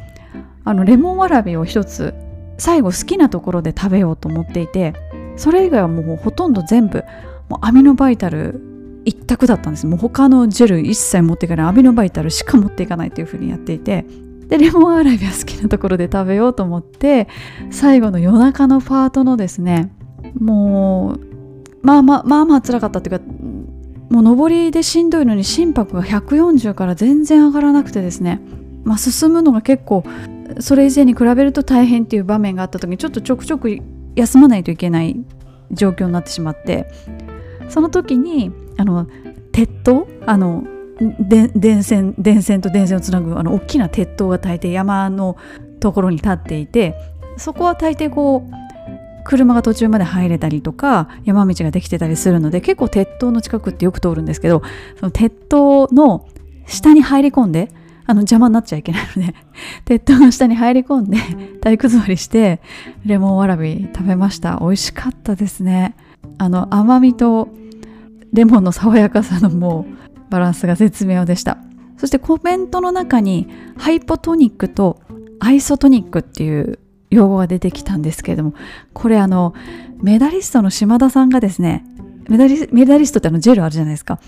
[0.64, 2.14] あのレモンわらびを一つ
[2.58, 4.94] 最後好きなところで食べようと思っていて
[5.36, 7.04] それ以外はもうほとんど全部
[7.48, 8.60] もうアミノバイタル
[9.04, 9.86] 一択だったんです。
[9.86, 11.66] もう他のジェル一切持っていかない。
[11.66, 14.04] アミノバイタルしか持っていかないというふうにやっていて
[14.52, 17.26] でレモンわらびは好きなところで食べようと思って
[17.70, 19.92] 最後の夜中のパートのですね
[20.38, 21.31] もう
[21.82, 23.24] まあまあまあまあ辛かったっていうか
[24.10, 28.40] もう上りでしんどいのに心拍が140から全然上がらなくてですね、
[28.84, 30.04] まあ、進むのが結構
[30.60, 33.78] それ以前に比べると大変っていう場面があった時にちょっとちょくちょく
[34.14, 35.16] 休まないといけない
[35.70, 36.86] 状況になってしまって
[37.68, 39.06] その時にあの
[39.52, 40.64] 鉄塔あの
[41.26, 45.36] 電線電線と電線をつなぐあの大きな鉄塔が大抵山の
[45.80, 46.94] ところに立っていて
[47.38, 48.61] そこは大抵こう
[49.24, 54.62] 車が途中まで入れたりとか山道ができてたりするので結構鉄塔の近くってよく通るんですけど
[54.98, 56.28] その鉄塔の
[56.66, 57.72] 下に入り込んで
[58.04, 59.34] あの邪魔になっちゃいけないので
[59.84, 61.18] 鉄塔の下に入り込んで
[61.60, 62.60] 体育座りして
[63.04, 64.58] レモンわらび食べました。
[64.60, 65.94] 美味しかったですね。
[66.38, 67.48] あの甘みと
[68.32, 71.58] レモンの爽やかさのもうバランスが絶妙でした。
[71.96, 75.00] そしてコメントの中にハイポトニックと
[75.38, 76.78] アイソトニックっていう
[77.12, 78.54] 用語が出てきたんですけれども
[78.94, 79.54] これあの
[80.02, 81.84] メダリストの島田さんがですね
[82.28, 84.18] メダリメダリストってあのジェルあるじゃないですか。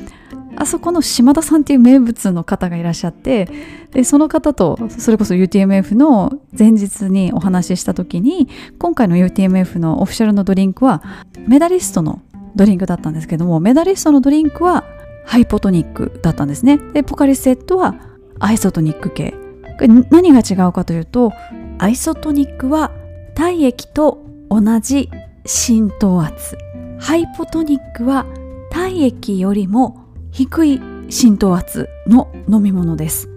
[0.57, 3.49] あそこの島田さんっていう名物の方がいらっしゃって
[3.90, 11.03] でその方とそれこそ UTMF の前日にお話しした時に今回の UTMF のオフィシャルのドリンクは
[11.49, 12.23] メダリストの
[12.55, 14.85] ドリンクだったんですけどもメダリストのドリンクは
[15.27, 16.79] ハイポトニックだったんですね。
[16.92, 17.97] でポカリスエットは
[18.38, 19.35] アイソトニック系。
[20.11, 21.33] 何が違うかというと
[21.78, 22.92] アイソトニックは
[23.34, 25.10] 体液と同じ
[25.44, 26.56] 浸透圧。
[27.00, 28.26] ハイポトニックは
[28.70, 33.28] 体液よりも低い浸透圧の飲み物です。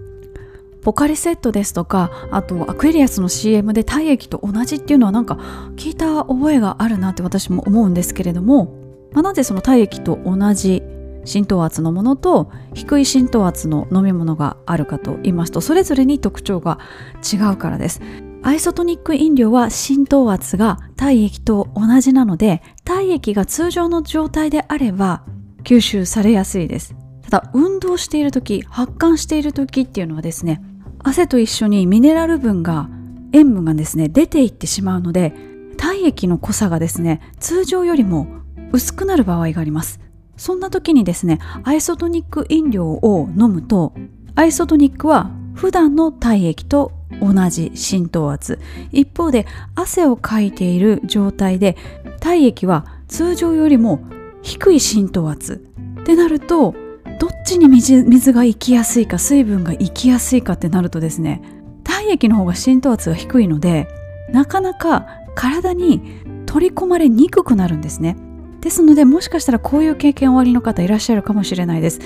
[0.82, 5.34] ポカリセットですとかあとアクエリアスの CM で体液と同じっていうのはなんか
[5.76, 8.72] 聞いた覚えがあるなって私も思うんですけれども、
[9.12, 10.82] まあ、なぜその体液と同じ
[11.24, 16.78] 浸透圧のものと低い浸透圧の飲み物があるかと言いますとそれぞれに特徴が
[17.20, 18.00] 違うからです。
[18.42, 25.24] アイソトニック飲料は浸透圧が体液と同じなので体液が通常の状態であれば
[25.64, 26.94] 吸収されやすいです。
[27.22, 30.62] ただ運動している時発汗している時っていうのはですね
[31.00, 32.88] 汗と一緒にミネラル分が
[33.32, 35.34] 塩分がですね出ていってしまうので
[35.76, 38.26] 体液の濃さがですね通常よりも
[38.72, 40.00] 薄くなる場合があります。
[40.36, 43.92] そんな時にですねアイソトニック飲料を飲むと
[44.36, 48.58] アイソトニックは普段の体液と同じ浸透圧。
[48.92, 51.76] 一方で汗をかいている状態で
[52.20, 54.00] 体液は通常よりも
[54.42, 55.64] 低い浸透圧。
[56.00, 56.74] ってなると
[57.18, 61.42] どっちに水が行きやすいか水分が行きやすいかってなるとですね
[61.84, 63.88] 体液の方が浸透圧が低いので
[64.32, 68.16] なかなか体に取り込まれにくくなるんですね。
[68.60, 72.00] ですのでもしかしたらこういう経験おありの方いらっしゃるかもしれないです。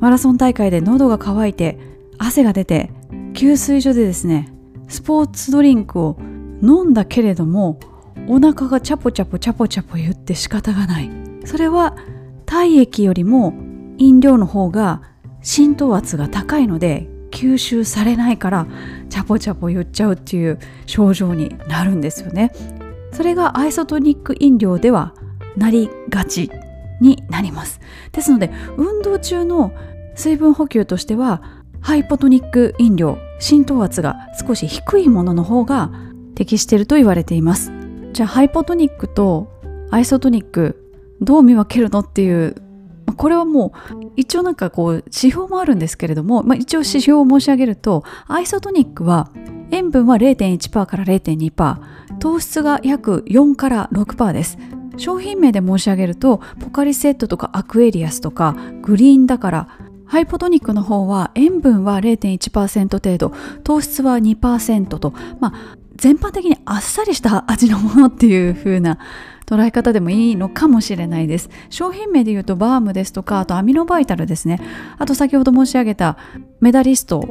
[0.00, 1.78] マラソン大会で喉が渇いて
[2.18, 2.90] 汗が出て
[3.36, 4.48] 給水所でですね
[4.88, 6.16] スポーツドリンクを
[6.62, 7.78] 飲んだけれども
[8.28, 11.10] お腹がチャポチャポチャポチャポ言って仕方がない。
[11.44, 11.96] それは
[12.46, 13.52] 体液よりも
[13.98, 15.02] 飲料の方が
[15.42, 18.66] 浸透圧が高いので吸収されないから
[19.10, 22.52] チャポチャポ言っちゃうっていう症状になるんですよね。
[23.12, 25.14] それがアイソトニック飲料では
[25.56, 26.50] なりがち
[27.00, 27.80] になります。
[28.12, 29.72] ですので運動中の
[30.14, 31.42] 水分補給としては
[31.80, 35.90] ハイポトニック飲料浸透圧が少し低いものの方が
[36.34, 37.72] 適していると言われています。
[38.12, 39.48] じゃあハイポトニックと
[39.90, 40.82] アイソトニック
[41.20, 42.54] どう見分けるのっていう
[43.16, 49.30] これはもう一応なんかこう指標もあるんですけれども、まあ、一応指標を申し上げるとアイソトニックは
[49.70, 54.58] 塩分は0.1%から0.2%糖質が約4から6%です。
[54.96, 59.68] 商品名で申し上げるとポカリセットとかアクエリアスとかグリーンだから
[60.06, 63.32] ハイポトニックの方は塩分は0.1%程度
[63.64, 68.98] 糖質は2%とまあ全般的にあっさりした味のものっていう風な
[69.46, 71.50] 捉え方でもいいのかもしれないです。
[71.70, 74.60] 商品名で言うとバームですとかあとアミノバイタルですね。
[74.98, 76.18] あと先ほど申し上げた
[76.60, 77.28] メダリスト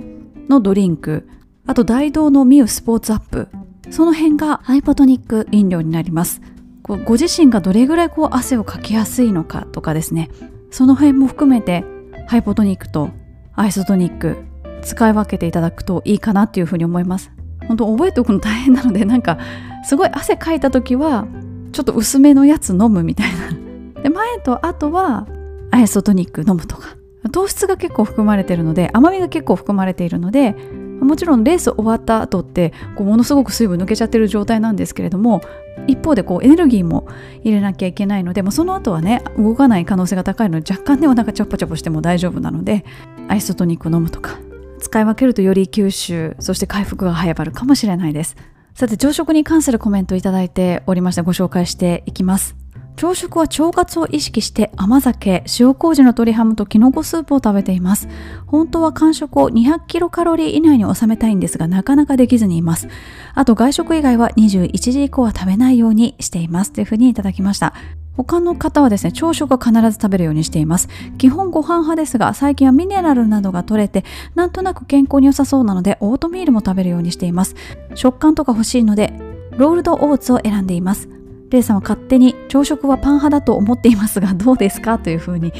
[0.50, 1.28] のドリンク
[1.68, 3.50] あと大道のミュースポーツアップ。
[3.92, 6.42] その辺がハイポトニック飲料になります。
[6.84, 10.30] ご自身がどれぐらいこう汗をかきやすいのかとかですね。
[10.72, 11.84] その辺も含めて
[12.28, 13.10] ハイポトニックと
[13.56, 14.38] アイソトニック
[14.82, 17.32] 使い分けていただくといいかなっていうふうに思います。
[17.68, 19.40] 本当覚えておくの大変なのでなんか
[19.84, 21.28] すごい汗かいた時は
[21.72, 24.02] ちょっと薄めのやつ飲むみたいな。
[24.02, 25.28] で前と後は
[25.72, 26.96] アイソトニック飲むとか。
[27.32, 30.56] 糖質が結構含まれてるので甘みが結構含まれているので
[31.02, 35.42] もちろんレース終わった後ってこうものすごく水分抜けちゃってる状態なんですけれども
[35.88, 37.08] 一方でこうエネルギーも
[37.44, 42.86] 入れなきゃいけないので、まあ、その後はね動かない可能性が高いので若干ではなんかチャポチャポしても大丈夫なので
[43.28, 44.40] アイソトニック飲むとか
[44.80, 48.36] 使い分けるとより吸収そして回復が早まるかもしれないです。
[48.76, 52.65] さて朝食に関するコメントいただいておりましてご紹介していきます。
[52.96, 58.08] 朝食は腸活を意識して甘酒、塩麹の鶏ハムとキノコスープを食べています。
[58.48, 62.88] 本当は間食を200キロカロリー以内に収めたいんですがなかなかできずにいます。
[63.34, 67.74] あと外食以外は21時以降は食べないようにしていますというふうにいただきました。
[68.16, 70.88] 他の方はですね、朝食は必ず食べるようにしています。
[71.18, 74.06] 基本ご飯派ですが、最近はミネラルなどが取れて、
[74.36, 77.56] なんとなく健康に良さそうなので、オートミールも食べるようにしています。
[77.94, 79.14] 食感とか欲しいので、
[79.58, 81.15] ロールドオーツを選んでいます。
[81.50, 85.54] レイさんは勝手に朝食はパン派だと思っていますがどうですかというふうに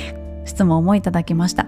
[0.46, 1.68] 質問もいただきました。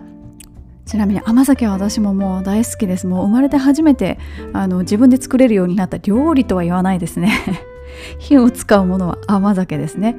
[0.85, 3.07] ちなみに甘酒は私ももう大好きです。
[3.07, 4.17] もう生まれて初めて
[4.53, 7.31] あの自分で作れるようになった料理とは言わないですね。
[8.19, 10.15] 火を使うものは甘酒ですね。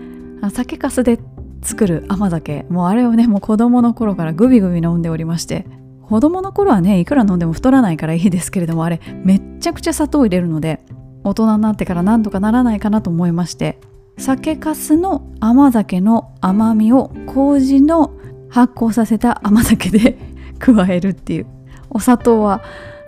[0.52, 1.18] 酒粕で
[1.62, 2.66] 作る甘酒。
[2.68, 5.64] もうあれをねもう子供の頃からグビグビ飲んでおりまして
[6.08, 10.80] 子供の頃はねいくら飲んでも太らないからいいですけれどもあれめっちゃくちゃ砂糖入れるので
[11.24, 13.78] 大人になってから何とかならないかなと思いまして
[14.18, 18.12] 酒粕の甘酒の甘みを麹の
[18.50, 20.18] 発酵させた甘酒で
[20.58, 21.46] 加えるっていう。
[21.90, 22.62] お砂糖は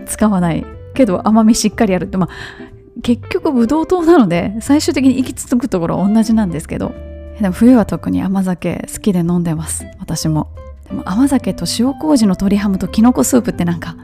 [0.07, 2.17] 使わないけど甘みしっかりあるって。
[2.17, 2.29] まあ
[3.03, 6.93] 結局ブドウ糖なので最終的に行き着くところは同じなんですけど。
[7.41, 9.87] でも冬は特に甘酒好きで飲んでます。
[9.99, 10.49] 私も。
[10.89, 13.97] でも甘酒と塩麹の鶏ハムときのこスープってなんか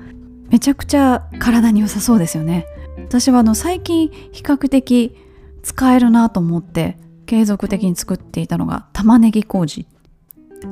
[0.51, 2.67] めちゃくちゃ体に良さそうですよね。
[3.09, 5.17] 私はあの最近比較的
[5.63, 9.87] 使えるなと思って継続的に作っていたのが玉ねぎ麹。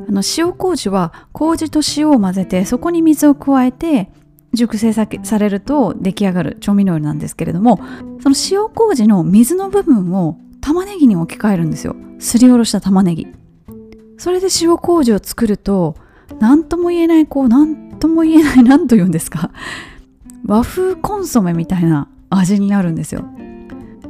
[0.09, 4.11] あの塩麹は麹と塩を混ぜてそこに水を加えて
[4.53, 5.07] 熟成さ
[5.39, 7.79] れると出来上がる調味料なんですけれども
[8.21, 11.95] その塩麹の水の部分を玉ねぎに置き換えるんですよ。
[12.19, 13.29] すりおろした玉ねぎ。
[14.19, 15.97] それで塩麹を作ると
[16.41, 19.51] 何とも言えないこう何とも言えない何と言うんですか？
[20.45, 23.25] 和風コンソメみたいな味になるんですよ。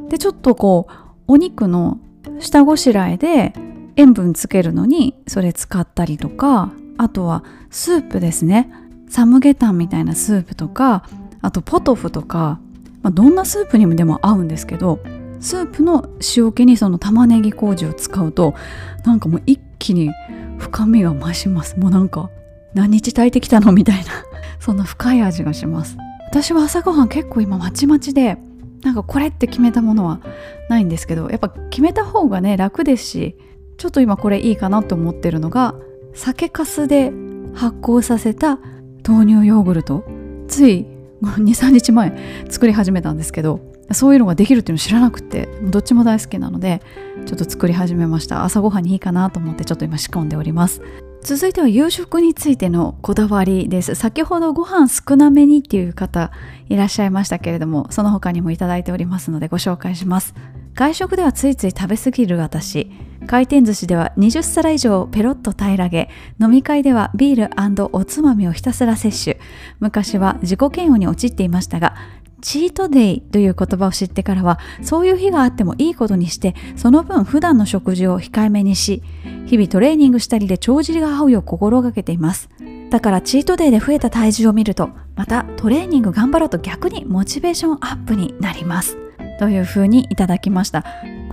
[0.09, 0.93] でちょっとこう
[1.27, 1.99] お肉の
[2.39, 3.53] 下ごしらえで
[3.95, 8.69] 塩分つけるのにそれ使ったりとかあとはスープですね。
[9.09, 11.07] サムゲタンみたいなスープとか
[11.41, 12.59] あとポトフとか、
[13.01, 14.99] まあ、どんなスープにもでも合うんですけど
[15.39, 18.55] スープの塩気にその玉ねぎ麹を使うと
[19.05, 20.11] なんかもう一気に
[20.57, 21.79] 深みが増します。
[21.79, 22.29] もうなんか
[22.73, 24.11] 何日炊いてきたのみたいな。
[24.59, 25.97] そんな深い味がします。
[26.35, 28.37] 私は朝ごはん結構今まちまちで
[28.81, 30.19] なんかこれって決めたものは
[30.67, 33.37] ないんですけどやっぱ決めた方がね楽ですし
[33.77, 35.75] ちょっと今これいいかなと思ってるのが
[36.13, 37.13] 酒粕で
[37.53, 38.59] 発酵させた
[39.07, 40.03] 豆乳ヨーグルト。
[40.49, 40.85] つい
[41.21, 43.61] 23日前作り始めたんですけど
[43.93, 46.81] そういうのができるっていうの知らなくてどっちも大好きなので
[47.25, 48.43] ちょっと作り始めました。
[48.43, 50.81] 朝ごはんにいいかなと思ってちょっと今仕込んでおります。
[51.25, 53.95] 続いては夕食についてのこだわりです。
[53.95, 56.31] 先ほどご飯少なめにっていう方
[56.69, 60.35] いらっしゃいましたけれどもその他にもいただいておりますのでご紹介します。
[60.75, 62.91] 外食ではついつい食べ過ぎる私。
[63.25, 69.39] 回転寿司では20皿以上ペロッと平らげ飲み会ではビールおつまみをひたすら摂取。
[69.79, 71.95] 昔は自己嫌悪に陥っていましたが
[72.45, 79.01] チートデイという言葉を知ってからはそういう日があってもいいことにしてその分普段の食事を控えめにし
[79.47, 82.49] 日々トレーニングしたりで帳尻が合うよう心がけています。
[82.91, 88.95] だからチートデイで増えた体重を見るとまたトレーニング頑張ろうと逆にモチベーションアップになります。
[89.39, 90.85] というふうにいただきました。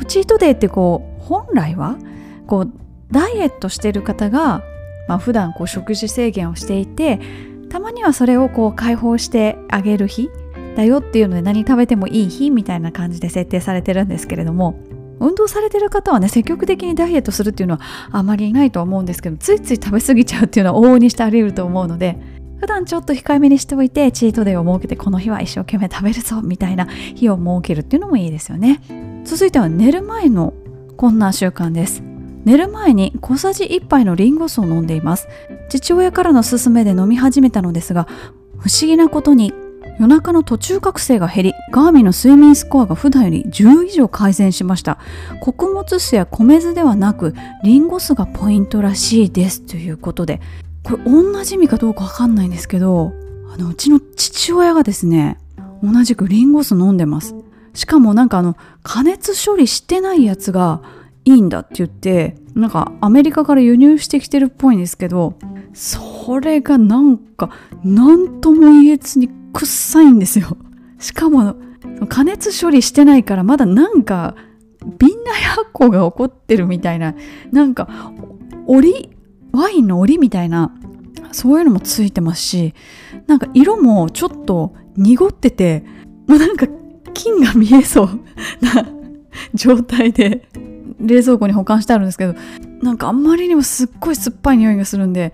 [0.09, 1.99] チートデイってこう本来は
[2.47, 2.73] こう
[3.11, 4.63] ダイエットしてる方が、
[5.09, 7.21] まあ、普段こう食事制限をしていて
[7.69, 10.31] たまにはそれをこう解放してあげる日
[10.75, 14.79] だよっていうので何食べてもいい日みたいな感じで設定されてるんですけれども
[15.21, 22.19] 運動されてる方はね積極的にダイエットするっていうのはあまりないと思うんですけどついつい食べ過ぎちゃうっていうのは往々にしてあり得ると思うので
[22.59, 28.81] 普段ちょっと控えめにしておいてチートデーを設けてこの日は一生懸命食べるぞみたいな日を設けるっていうのもいいですよね。
[29.25, 30.55] 続いては寝る前の
[30.97, 32.05] こんな習慣です。
[32.45, 35.27] 寝る前に小さじ1杯のリンゴ酢を飲んでいます。
[35.71, 38.07] 父親からの勧めで飲み始めたのですが
[38.59, 39.53] 不思議なことに
[39.99, 44.99] 夜中の途中覚醒が減りガーミンの睡眠スコアが普段より10以上改善しました。
[45.41, 50.41] 穀物酢や米酢ではなくリンゴ酢がポイントらしいですということで。
[50.83, 53.13] これ同じ意味かどうかわかんないんですけど
[53.55, 55.39] あのうちの父親がですね
[55.83, 57.35] 同じくリンゴ酢飲んでます。
[57.75, 60.83] しかもなんかあの加熱処理してないやつが
[61.25, 65.39] いいんだって言ってなんかアメリカから輸入してきてるっぽいんですけど
[65.73, 67.51] それがなんか
[67.83, 70.57] 何とも言えずに臭いんですよ。
[70.99, 71.57] しかも
[72.09, 74.37] 加熱処理してないからまだなんか
[74.99, 77.15] 瓶内発酵が起こってるみたいな
[77.51, 77.89] なんか
[78.67, 79.11] 折
[79.53, 80.73] ワインの折りみたいな
[81.33, 82.75] そういうのもついてますし
[83.27, 85.85] なんか色もちょっと濁ってて
[86.29, 86.67] もうなんか
[87.15, 88.21] 金が見えそう
[88.61, 88.87] な
[89.55, 90.49] 状態で
[91.01, 92.35] 冷蔵庫に保管してあるんですけど
[92.83, 95.33] なんかあんまりにもすっごい酸っぱい匂いがするんで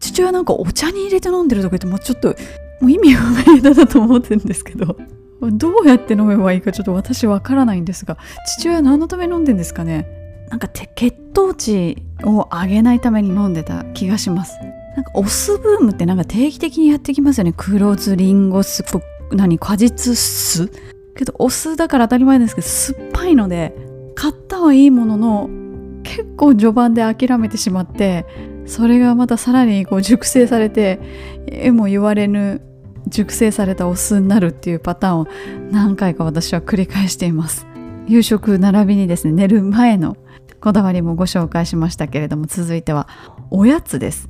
[0.00, 2.34] 父親なんかお茶に入れて飲んでるとか言ってもうちょっと
[2.80, 4.96] もう意味不明だなと思ってるんですけど。
[5.38, 8.16] どうやって飲めばいいかちょっと私わからないんですが。
[8.58, 10.06] 父親何のため飲んでんですかね？
[10.48, 14.58] なんか血糖値を上げないために飲んでた気がします。
[14.96, 17.52] なんかお酢ブームってなんか定期的にやってきますよね。
[17.54, 18.82] 黒酢リンゴ酢
[19.30, 20.70] 何果実酢？
[21.14, 23.74] けどお酢だから当たり前ですけど酸っぱいので
[24.14, 25.50] 買ったはいいものの
[26.02, 28.24] 結構序盤で諦めてしまって
[28.64, 30.98] それがまたさらにこう熟成されて
[31.46, 32.62] えも言われぬ
[33.08, 35.26] 熟成されたお酢になるっていうパターンを
[35.70, 37.66] 何回か私は繰り返しています。
[38.06, 40.16] 夕食並びにですね寝る前の
[40.60, 43.08] こだわりもご紹介しましたけれども続いては
[43.50, 44.28] おやつです。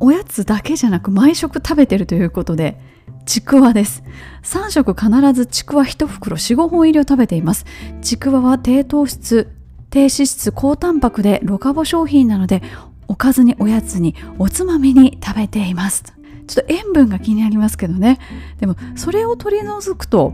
[0.00, 2.78] おやつだけじゃなく毎食食べてるということで
[3.24, 4.02] ちくわです。
[4.42, 7.64] 3食必ずちくわ1袋45本入りを食べています。
[8.02, 9.50] ちくわは低糖質
[9.90, 12.62] 低脂質高タンパクでロカボ商品なので
[13.06, 16.17] おかずにおやつにおつまみに食べています。
[16.48, 18.18] ちょっと塩分が気になりますけどね。
[18.58, 20.32] でもそれを取り除くと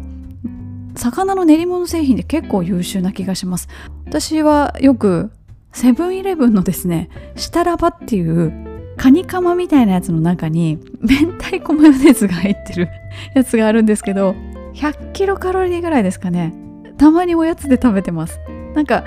[0.96, 3.68] 魚の練り物製品で結構優秀な気がします。
[4.06, 5.30] 私はよく
[5.72, 8.52] セブンイレブンのですねシタラバっていう
[8.96, 12.88] カニカマみたいなやつの中に明太子マヨネーズが入ってる
[13.34, 14.36] やつがあるんですけど
[14.74, 16.54] 100キロカロリーぐらいですかね。
[16.96, 18.38] たまにおやつで食べてます。
[18.74, 19.04] なんか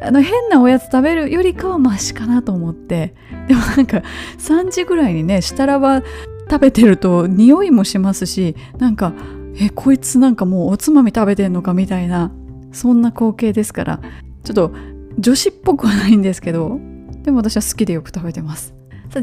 [0.00, 3.14] あの変なおやつ食べるよりかはマシかなと思って。
[3.48, 4.02] でもなんか
[4.38, 6.02] 3時ぐらいにねしたらば
[6.50, 9.12] 食べてると匂いもしますしなんか
[9.60, 12.32] えこいつなんかもうおつまみ食べてんのかみたいな
[12.72, 14.00] そんな光景ですから
[14.44, 14.72] ちょっと
[15.18, 16.78] 女子っぽくはないんですけど
[17.22, 18.74] でも私は好きでよく食べてます。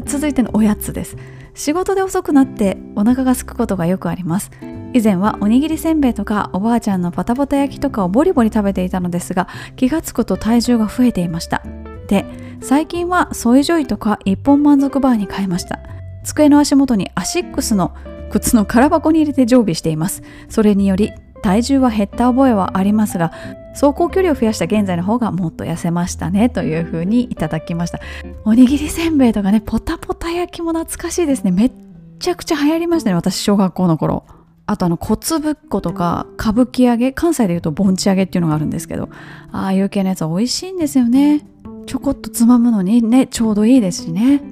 [0.04, 1.16] 続いてのおやつです。
[1.54, 4.50] 仕事で遅くなってお腹が空くことがよくあります。
[4.92, 11.62] 以前はおにぎりせんべいとかおばあちゃんのパタパタ焼きとかをボリボリ食べていたのですが気がつくと体重が増えていました。
[12.08, 12.24] で
[12.60, 15.80] 最近はソイジョイとか一本満足バーに変えました。
[16.26, 17.94] 机の足元にアシックスの
[18.30, 20.22] 靴の空箱に入れて常備しています。
[20.48, 21.12] それにより
[21.42, 23.30] 体重は減った覚えはありますが
[23.72, 28.00] 走行距離を増やした現在の方がもっと痩せましたねというふうにいただきました。
[28.44, 31.52] おにぎりせんべいとかねポタポタ焼きも懐かしいですね。
[31.52, 31.72] めっ
[32.18, 34.24] ちゃくちゃ流行りましたね私小学校の頃。
[34.68, 39.08] あとあの小粒っことか歌舞伎揚げ関西でいうと盆地揚げっていうのがあるんですけど
[39.52, 41.46] ああいう系のやつは美味しいんですよね。
[41.86, 44.42] ちょこっとつまむのにねちょうどいいですしね。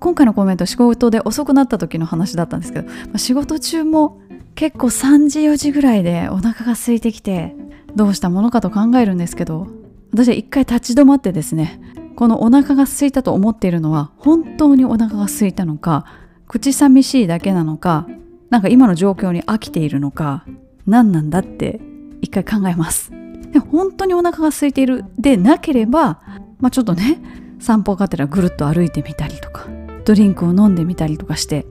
[0.00, 4.20] 今回のコメント仕事で遅くなった時の話だったんですけど、まあ、仕事中も
[4.54, 7.54] 結構3時4時ぐらいでお腹が空いてきて
[7.94, 9.66] どうしたものかと考えるんですけど
[10.12, 11.80] 私は一回立ち止まってですね
[12.16, 16.06] このお腹が空いたと思っているのは本当にお腹が空いたのか
[16.46, 18.06] 口寂しいだけなのか
[18.50, 20.44] なんか今の状況に飽きているのか
[20.86, 21.80] 何なんだって
[22.20, 23.10] 一回考えます。
[23.52, 26.20] で本当にお腹が空いているでなければ、
[26.58, 27.20] まあ、ちょっとね
[27.60, 29.68] 散歩がてらぐるっと歩いてみたりとか
[30.04, 31.66] ドリンクを飲んでみたりとかして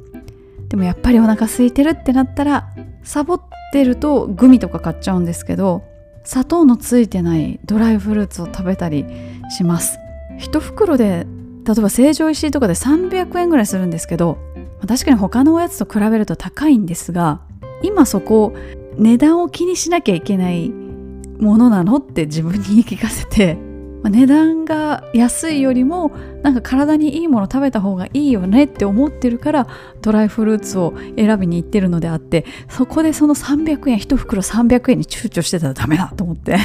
[0.69, 2.69] でもやっぱりお腹空いてるってなったら
[3.03, 5.83] サボってるとグミとか買っちゃうんですけど
[6.23, 9.05] 砂糖のついてないドライフルーツを食べたり
[9.49, 9.99] します。
[10.37, 11.27] 一袋で
[11.65, 14.37] 例えば成城石井とかで300円ぐらいするんですけど
[14.87, 17.41] 確かに他のおやつと比べると高いんですが
[17.83, 18.53] 今そこ
[18.97, 23.57] 値段を気にしなきゃいけないものなのって自分に言い聞かせて、
[24.03, 26.11] まあ、値段が安いよりも
[26.43, 29.67] なんか体にいいもの食べた方がいいよねって思ってるから
[30.01, 36.57] ドライフルーツを選びに行ってるのであってそこでその300円1袋300円に躊躇してたらダメだと思って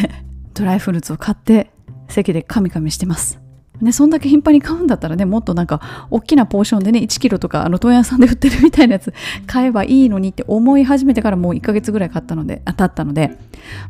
[0.52, 1.70] ドライフルーツを買って
[2.08, 3.47] 席でカミカミしてます。
[3.80, 9.14] ね、そんだけ頻繁に買うんだったらねもっとなんか大きなポーションでね1キロとかあの問屋さんで売ってるみたいなやつ
[9.46, 13.28] 買えばいいのにって思い始めてからもう1ヶ月ぐらい買ったので経ったので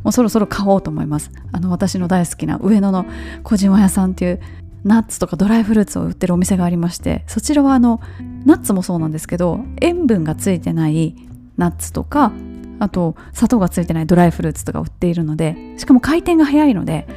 [0.03, 1.31] もうそろそろ買おうと思います。
[1.53, 3.07] あの私の大好きな上野の
[3.43, 4.41] 小島屋さんっていう
[4.85, 8.01] ナッツとかドライフルーツを売ってるお店がありましてそちらはあの
[8.45, 11.17] ナッツもそうなんですけど塩分がついてない
[11.57, 12.33] ナッツとか
[12.79, 17.09] あと砂糖がついてないドライフルーツとか売っているのでしかも回転が早いので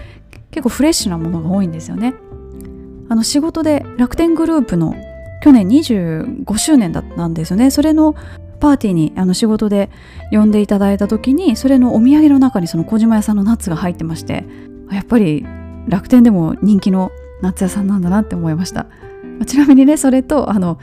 [0.50, 2.16] 結構フレッシュなものが多いんですよね
[3.12, 4.96] あの仕事で楽天グループの
[5.42, 7.70] 去年25周年だったんですよね。
[7.70, 8.16] それの
[8.62, 9.90] パーティーにあの仕事で
[10.32, 14.46] 呼んでいただいた時にそれのお土産の中にその小島屋さんのナッツが入ってまして
[14.90, 15.46] やっぱり
[15.90, 18.88] 楽天でも人気のナッツ屋さんなんだなって思いました。
[19.46, 20.80] ちなみにねそれとあの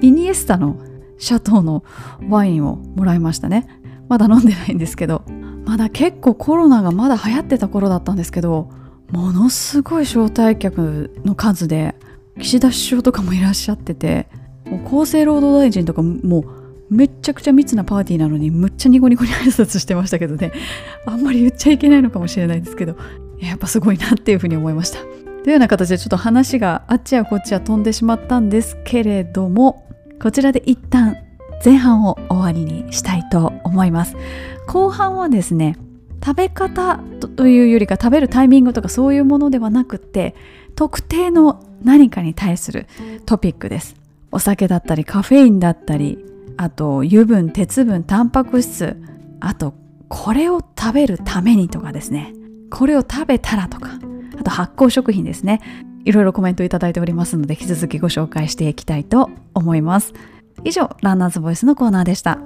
[0.00, 0.76] イニエスタの
[1.18, 1.82] シャトーの
[2.28, 3.66] ワインをもらいましたね。
[4.08, 5.24] まだ飲んでないんですけど
[5.64, 8.70] まだ結構コロナがまだ流行ってた頃だったんですけど
[9.12, 11.94] ものすごい招待客の数で
[12.40, 14.26] 岸田首相とかもいらっしゃってて
[14.64, 20.52] もう厚生労働大臣とかもうめっちゃくちゃ密なパーティーなのにむっちゃニコニコに挨拶してましたけどね。
[21.06, 22.96] あんまり言っちゃいけないのかもしれないですけど。
[23.38, 24.98] やっぱすごいなっていうふうに思いました。
[24.98, 29.88] というような形でちょっと話があっちやこっちや飛んでしまったんですけれども
[30.22, 31.16] こちらで一旦
[31.64, 34.16] 前半を終わりにしたいと思います。
[34.68, 35.76] 後半はですね
[36.24, 37.00] 食べ方
[37.36, 40.34] というよりか食べるタイミングとかそういうものではなくて
[40.74, 42.86] 特定の何かに対する
[43.26, 43.96] トピックです。
[44.30, 46.18] お酒だったりカフェインだったり
[46.56, 48.96] あと油分鉄分タンパク質
[49.40, 49.74] あと
[50.08, 52.34] これを食べるためにとかですね。
[52.70, 53.90] これを食べたらとか
[54.38, 55.60] あと発酵食品ですね。
[56.04, 60.14] いろいろコメントいただいておりますので引き続きご紹介していきたいと思います。
[60.64, 62.38] 以上ランナーズボイスのコーナーでした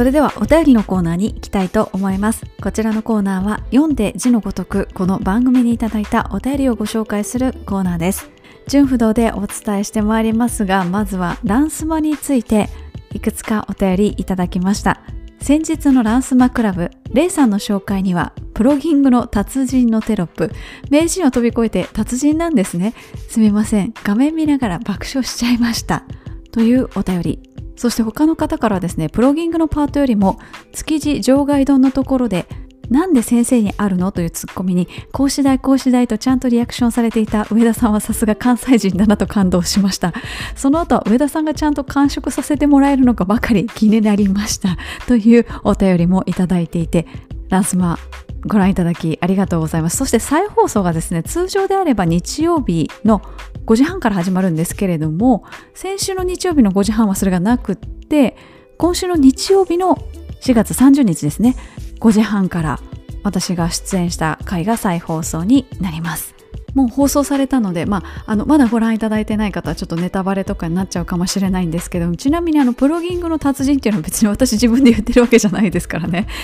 [0.00, 2.46] それではお便りのコーナーに行きたいと思います。
[2.62, 8.30] こちらのコーナーは読んで字のごとくこの番組にいただいたお便りをご紹介するコーナーです。
[8.66, 12.70] 順不動でお伝えしてまいりますがまずはランスマについて
[13.12, 15.02] いくつかお便りいただきました。
[15.38, 20.50] 先日のランスマクラブレイさんの紹介にはプロギングの達人のテロップ。
[20.88, 22.94] 名人を飛び越えて達人なんですね。
[23.28, 23.92] すみません。
[24.02, 26.04] 画面見ながら爆笑しちゃいました。
[26.52, 27.49] というお便り。
[27.80, 30.38] そして他の方からですねプロギングのパートよりも
[30.74, 32.44] 築地場外丼のところで
[32.90, 40.12] なんで先生にあるのというツッコミに講師代講師代とちゃんとリアクションされていた上田さんはさすが関西人だなと感動しました。
[40.56, 44.76] その後は上田さんがちゃんと完食させてもらえるのかばかり気になりました。
[45.06, 47.06] というお便りもいただいていて
[47.50, 47.98] ランスマ
[48.46, 49.96] ご覧いただきありがとうございます。
[49.96, 53.20] そして再放送がですね通常であれば日曜日の
[53.66, 55.44] 5時半から始まるんですけれども
[55.74, 58.36] 先週の日曜日の5時半はそれがなくって
[58.78, 59.96] 今週の日曜日の
[60.40, 61.54] 4月30日ですね
[62.00, 62.80] 5時半から
[63.22, 66.39] 私が出演した回が再放送になります。
[66.74, 76.26] もう放送されたので、まあ、あのまだご覧いただいてない方はちょっとネタバレとかになっちゃうかもしれないんですけどちなみにあのプロギングの達人っていうのは別に私自分で言ってるわけじゃないですからね。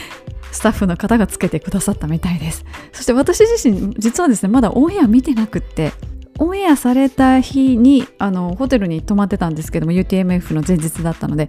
[0.52, 2.64] スタッフの方がつけてくださったみたいです。
[2.92, 5.92] そして私自身実はですねまだオンエア見てなくって。
[6.38, 11.48] オンエアされた日にあのホテルに泊まってたんですけども UTMF の前日だったので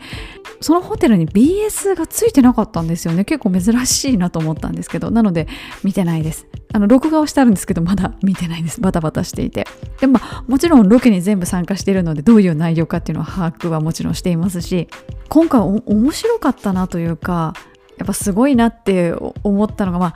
[0.61, 3.25] そのホテルに BS がついてなかったんですよね。
[3.25, 5.47] 結構珍しいなと思ったんですけどなので
[5.83, 6.47] 見てないです。
[6.73, 8.81] あの録画をしてあるんですけどまだ見てないです。
[8.81, 9.67] バタバタしていて。
[9.99, 14.87] でももちろんロケに全部参加しているのでどういう内容かっていうのは把握はもちろんしていますし
[15.29, 17.53] 今回面白かったなというか
[17.97, 20.15] やっぱすごいなって思ったのが、まあ、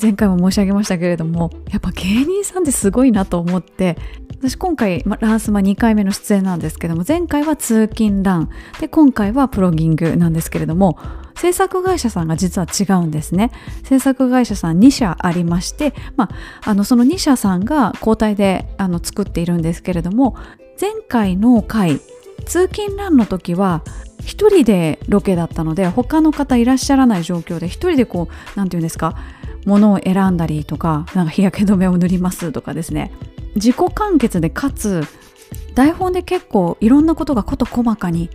[0.00, 3.96] 前回も申し上げましたけれどもやっぱ芸人さんってすごいなと思って
[4.30, 10.98] 私今回、ま、ランスマ2回目の出演なんですけども前回は通勤ランで今回はプロギングなんですけれども
[11.36, 13.50] 制作会社さんが実は違うんですね。
[13.84, 16.28] 制作会社さん2社ありまして、ま
[16.62, 20.36] あ、あのその2社さんが交代であの作っているんですけれども
[20.80, 22.00] 前回の回
[22.44, 23.82] 通勤ランの時は
[24.24, 29.16] 一人でロケだったので他の方いらっしゃらない状況で一人でこう何て言うんですか
[29.64, 33.12] 物を選んだりとかなんか日焼け止めを塗りますとかですね。
[33.54, 35.04] 自己完結でかつ
[35.74, 38.30] 台本で結構いろんなことが事細かに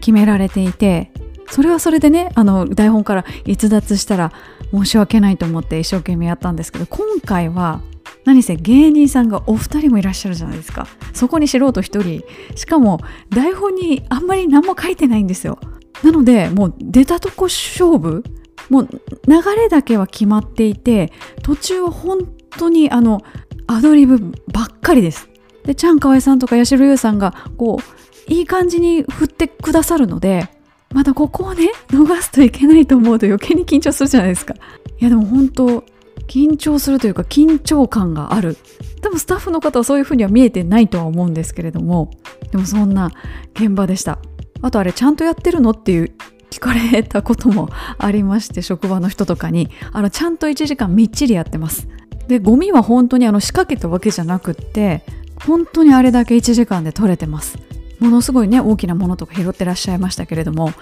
[0.00, 1.10] 決められていて
[1.50, 4.32] それはそれでねあの台本から逸脱したら
[4.72, 7.82] 申し訳ないと思って一生懸命やったんですけど今回は
[8.24, 10.86] 何せ芸人さんがお二人もいらっしゃるじゃないですか。
[11.12, 12.24] そこに素人一人。
[12.54, 13.00] しかも
[13.30, 15.58] 台本にあんまり何も書いてないんですよ。
[16.02, 18.24] なのでもう出たとこ勝負。
[18.68, 18.88] もう
[19.26, 21.12] 流れだけは決まっていて
[21.42, 22.20] 途中は本
[22.56, 23.20] 当にあの
[23.66, 24.18] アドリブ
[24.52, 25.28] ばっかりです。
[25.64, 30.48] でちゃんかわいさんとか八代優さんがこういい感じに振ってくださるので
[30.92, 34.54] またここをね逃すといけないと思うと余計に緊張するじゃないですか。
[34.54, 35.84] いやでも本当
[36.32, 38.56] 緊張するというか緊張感がある。
[39.02, 42.10] 多分スタッフの方はそういう風には見えてないとは思うんですけれども。
[42.50, 43.10] でもそんな
[43.54, 44.18] 現場でした。
[44.62, 46.10] あとあれちゃんとやってるのっていう
[46.48, 47.68] 聞かれたことも
[47.98, 49.68] ありまして職場の人とかに。
[49.92, 51.86] あのちゃんと1時間みっちりやってます。
[52.28, 55.04] でゴミは本当にあの仕掛けたわけじゃなくって
[55.44, 57.58] 本当にあれだけ1時間で取れてます。
[57.98, 60.72] ものすごいね大きなものとか拾ってらっしゃいましたけれども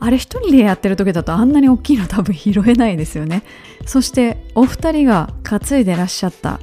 [0.00, 3.42] あれ一人でやってる時だとあんなに大きいの多分拾えないですよね。
[3.86, 6.60] そしてお二人が担いでらっしゃった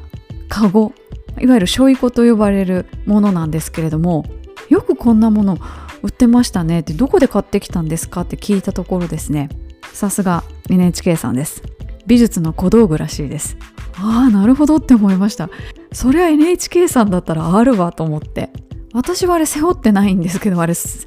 [0.49, 0.93] カゴ
[1.39, 4.25] いわゆるしょいこと呼ばれるものなんですけれども
[4.69, 5.57] よくこんなもの
[6.03, 9.49] 売ってましたねってどこで買ってきたんですかって聞いたところですね。
[9.93, 11.61] さすが NHK さんです。
[12.07, 13.57] 美術の小道具らしいです。
[13.95, 15.49] ああなるほどって思いました。
[15.91, 18.49] それは NHK さんだったらあるわと思って。
[18.93, 21.05] 私はあれ背負ってないんですけどあれ背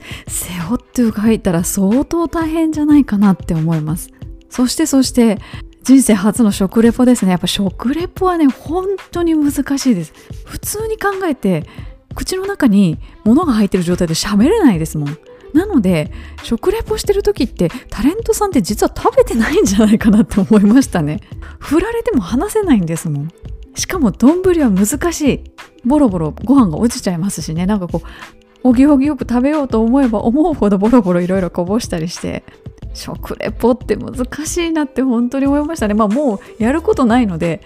[0.69, 4.11] 負って書いたら相当大変じゃないかなって思います。
[4.49, 5.39] そしてそして
[5.83, 7.33] 人生初の食レポですね。
[7.33, 10.13] やっぱ食レポはね本当に難しいです。
[10.45, 11.67] 普通に考えて
[12.15, 15.19] 口の中に物が入ってる状態で喋れないですもん。
[15.53, 16.11] なので
[16.43, 21.21] 食レポしてる時ってタレントさんって実は食べてないんじゃないかなって思いましたね。
[21.59, 23.29] 振られても話せないんですもん。
[23.75, 25.45] しかも丼は難しい。
[25.85, 27.67] ボロボロご飯が落ちちゃいますしね。
[27.67, 28.09] なんかこう
[28.63, 32.43] おぎおぎよく食べようと思えば思うほどボロボロいろいろこぼしたりして
[32.95, 35.95] 食レポって難しいなって本当に思いましたね。
[35.95, 37.61] まあもうやることないので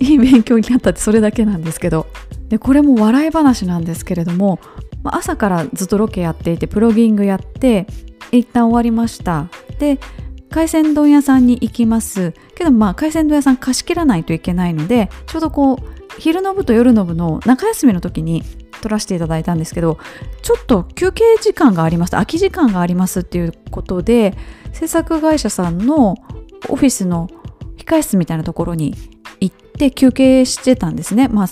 [0.00, 2.06] いい勉強になったってそれだけなんですけど。
[2.48, 4.60] でこれも笑い話なんですけれども
[5.02, 7.86] 朝からずっとロケやっていてプロギングやって
[8.32, 9.48] 一旦終わりました。
[9.78, 9.98] で
[10.54, 12.32] 海鮮丼屋さんに行きます。
[12.54, 18.44] けどまあ海鮮丼屋さん貸し切らないといけないのでちょうどこう昼の部と夜の部の中休みの時に
[18.80, 19.98] 撮らせていただいたんですけど
[20.42, 22.12] ちょっと休憩時間があります。
[22.12, 24.36] 空き時間がありますっていうことで
[24.72, 26.14] 制作会社さんの
[26.68, 27.28] オフィスの
[27.76, 28.94] 控室みたいなところに
[29.40, 31.26] 行って休憩してたんですね。
[31.26, 31.48] まあ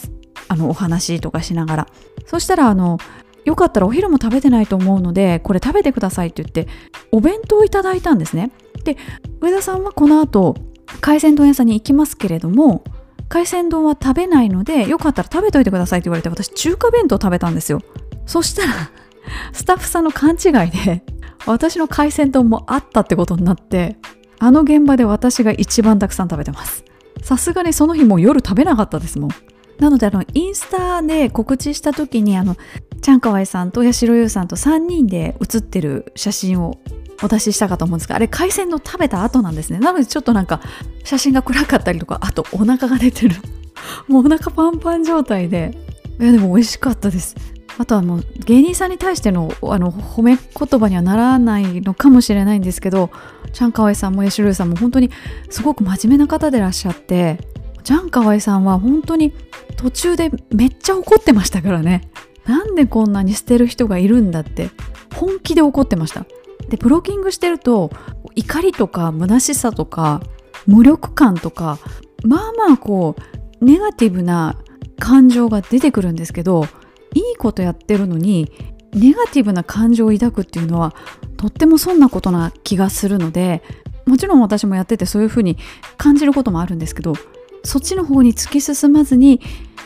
[0.47, 1.89] あのお話とかしながら。
[2.25, 2.99] そしたらあの
[3.45, 6.69] よかったらお昼も食べてないと思うのでこれ食べてくださいって言って
[7.11, 8.51] お弁当をいただいたんですね。
[8.85, 8.97] で
[9.41, 10.57] 上田さんはこの後
[11.01, 12.85] 海鮮丼屋さんに行きますけれども
[13.29, 17.81] 海鮮丼は食べないのでよかったら食べといてくださいって言われて私中華弁当食べたんですよ。
[18.27, 18.73] そしたら
[19.53, 21.03] スタッフさんの勘違いで
[21.47, 23.97] 私の海鮮丼もあったってことになって
[24.39, 26.85] あの現場で私が一番たくさん食べてます。
[27.23, 29.31] さすがにその日もう夜食べなかったですもん。
[29.79, 32.57] なのであのインスタで告知した時にあの
[33.03, 36.79] ちゃんかわいさんと八代優さんと3人で写ってる写真を
[37.23, 39.81] お出ししたかと思うんですがあれ海鮮の食べた後なんですね。
[39.81, 40.61] なのでちょっとなんか
[41.05, 43.37] 写真が暗かったりとかあとお腹が出てる。
[44.09, 45.77] もうお腹パンパン状態で。
[46.21, 47.35] いやでも美味しかったです。
[47.79, 53.11] あとはもう芸人さんに対してのあの褒め言葉にはならないのかもしれないんですけど
[53.53, 55.11] ちゃんかわいさんもやしろゆさんも本当に
[55.49, 57.39] すごく真面目な方でらっしゃって
[57.83, 59.33] ちゃんかわいさんは本当に
[59.77, 62.11] 途中でめっちゃ怒ってましたからね。
[62.47, 64.71] なんでこんなに捨てる人がいるんだって
[65.15, 66.27] 本気で怒ってました。
[66.69, 67.91] でブロッキングしてると
[68.35, 70.23] 怒りとか虚しさとか
[70.67, 71.79] 無力感とか
[72.25, 73.17] まあまあこ
[73.61, 74.57] うネガティブな
[74.99, 76.65] 感情が出てくるんですけど
[77.15, 78.51] いいことやってるのに
[78.93, 80.95] ネガティブな感情を抱くっていうのは
[81.37, 83.63] とっても損なことな気がするので
[84.07, 85.57] もちろん私もやっててそういうふうに
[85.97, 87.15] 感じることもあるんですけど
[87.65, 89.41] そっちの方に突き進まずに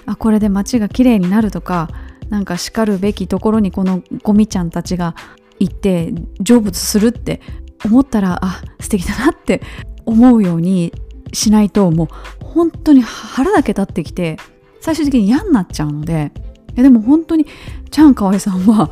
[0.06, 1.88] あこれで街が綺麗になるとか
[2.28, 5.14] なんかしかるべきところにこのゴミちゃんたちが
[5.58, 6.12] 行って
[6.44, 7.40] 成仏するって
[7.84, 9.62] 思ったらあ素敵だなって
[10.04, 10.92] 思うように
[11.32, 14.38] しないともう本当に腹だけ立ってきて
[14.80, 16.32] 最終的に嫌になっちゃうので
[16.74, 17.46] でも本当に
[17.90, 18.90] チャンカワイさんは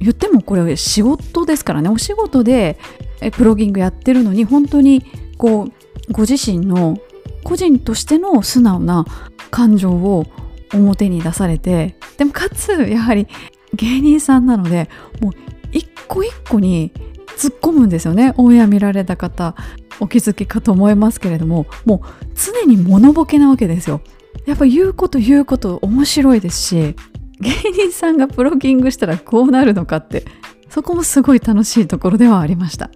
[0.00, 1.88] 言ってもこれ仕事ですからね。
[1.88, 2.78] お仕事で
[3.32, 5.04] プロギングやってるのに本当に
[5.38, 6.98] こうご自身の
[7.44, 9.04] 個人としての素直な
[9.50, 10.26] 感情を
[10.72, 13.26] 表に出されてでもかつやはり
[13.74, 14.88] 芸人さんなので
[15.20, 15.32] もう
[15.72, 16.92] 一個一個に
[17.36, 18.34] 突っ込むんですよね。
[18.36, 19.54] オンエア見られた方
[20.00, 24.00] お気づきかと思いますけれどももう常に物ボケなわけですよ。
[24.46, 26.96] やっぱ言うこと言うこと面白いですし
[27.40, 30.24] 芸人さんがプロギングしたらこうなるのかって
[30.68, 32.90] そこもすごい楽しいところではありました。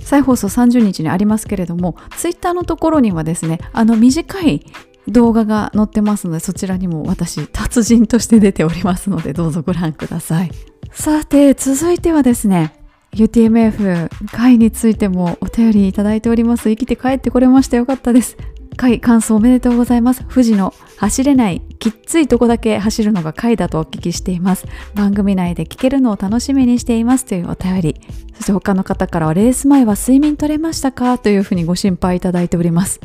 [0.00, 4.64] 再放送30日にありますけれどもツイッターのところにはですねあの短い
[5.08, 10.50] 動画が載ってますのでそちらにも私達人として出ておりますのでどうぞご覧ください
[10.92, 12.74] さて続いてはですね
[13.12, 18.36] UTMF 会についてもお便りいただいております生きて帰ってこれましたよかったです
[18.74, 20.24] 回感想おめでとうございます。
[20.24, 24.66] 富士の走れないきっついとこだけ走るのが回だとお聞きしています。
[24.94, 28.00] 番組内で聞けるのを楽しみにしていますというお便り。
[28.34, 31.18] そして他の方からはレース前は睡眠取れましたか？
[31.18, 33.00] というふうにご心配いただいております。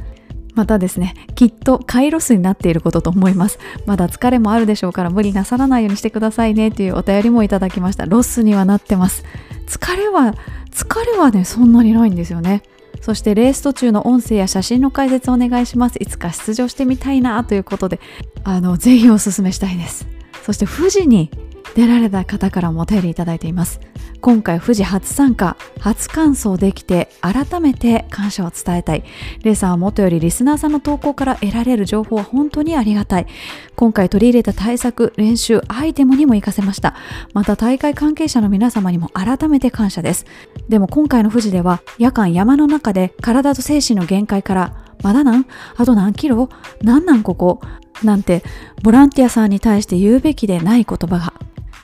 [0.60, 3.60] またですね、きっと回ロスになっていることと思います。
[3.86, 8.06] まだ疲れもあるでしょうから無理なさらないようにしてくださいねというお便りもいただきました。
[8.06, 9.24] ロスにはなってます。
[9.68, 10.36] 疲れは、
[10.70, 12.62] 疲れはね、そんなにないんですよね。
[13.00, 18.02] そしてレース途中の音声や写真の解説をお願いしますいつか出場してみたいなということで
[18.44, 20.19] あのぜひお勧めしたいです
[20.50, 21.30] そして富士に
[21.76, 23.80] 出られた方からもお便りいただいています。
[24.20, 29.04] 今回富士初参加初完走できて改めて感謝を伝えたい。
[29.44, 33.28] レイさんはもとよりリスナーさんの投稿から得られる情報は本当にありがたい。
[33.76, 36.96] 今回取り入れた対策練習アイテムにも活かせました。
[37.36, 40.26] また大会関係者の皆様にも改めて感謝です。
[40.68, 45.46] でも今回の富士では夜間山の中で体と精神の限界からまだなん
[45.78, 46.50] あと何キロ？
[46.82, 47.62] なんなんここ？
[48.04, 48.44] なんて
[48.84, 51.34] ボランティアさんに対して言うべきでない言葉が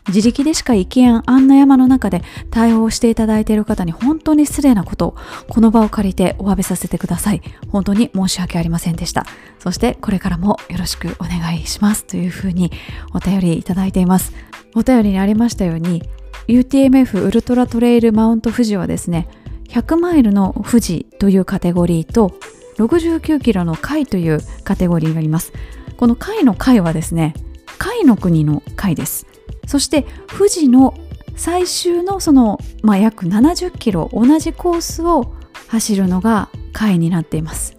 [0.08, 5.16] 自力でしか行けんあんな山の中で対応していただいている方に本当に失礼なことを
[5.50, 7.42] この場を借りてお詫びさせてください。
[7.70, 9.26] 本当に申し訳ありませんでした。
[9.58, 12.06] そしてこれからもよろしくお願いします。
[12.06, 12.72] というふうに
[13.14, 14.32] お便りいただいています。
[14.76, 16.04] お便りにありましたように
[16.48, 19.28] UTMF ウルトラトレイルマウント富士はですね
[19.70, 22.38] 100マイルの富士というカテゴリーと
[22.78, 25.54] 69キロの貝というカテゴリーがあります。
[25.98, 27.34] この貝の貝はですね
[27.78, 29.28] 貝の国の貝です。
[29.68, 30.94] そして富士の
[31.36, 35.34] 最終のその、まあ、約70キロ同じコースを
[35.68, 37.78] 走るのが回になっています。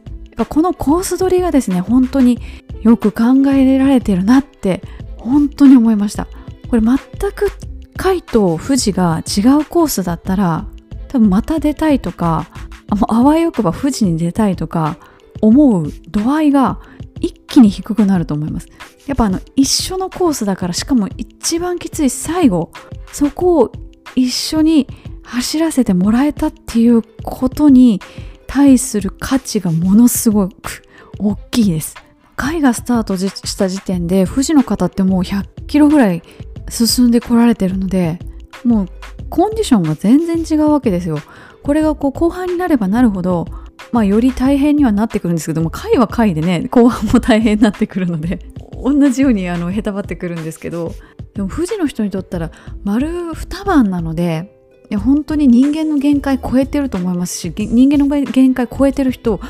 [0.48, 2.38] このコース取りがですね本当に
[2.82, 4.82] よく考えられてるなって
[5.16, 6.28] 本当に思いました。
[6.68, 6.98] これ全
[7.32, 7.50] く
[7.96, 10.66] 海と富士が違うコースだったら
[11.08, 12.46] 多分また出たいとか
[12.88, 14.96] あわよくば富士に出たいとか
[15.40, 16.80] 思う度合いが
[17.20, 18.68] 一気に低くなると思います
[19.06, 22.70] やっぱあの一緒のコースだからしかも一番きつい最後
[23.12, 23.72] そこを
[24.14, 24.86] 一緒に
[25.22, 28.00] 走らせてもらえたっていうことに
[28.46, 30.82] 対する価値がものすごく
[31.18, 31.94] 大きいです。
[32.36, 36.22] 会がスタートした時点で富士の方ってもう100キロぐらい
[36.68, 38.18] 進んでこられてるので
[38.62, 38.88] もう
[39.30, 41.18] コンディションが全然違うわけですよ。
[41.66, 43.44] これがこう後半になればなるほど
[43.90, 48.38] まあより大変にはなってくるんですけども回は回でね後半も大変になってくるので
[48.84, 50.94] 同じようにあのへたばってくるんですけど
[51.34, 52.52] でも富士の人にとったら
[52.84, 54.56] 丸二晩なので
[54.88, 59.40] いや本当に人間の限界超えてると思いますし人間の限界超えてる人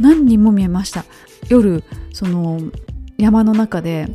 [0.00, 1.04] 何人も見えました。
[1.48, 2.60] 夜その
[3.16, 4.08] 山の中で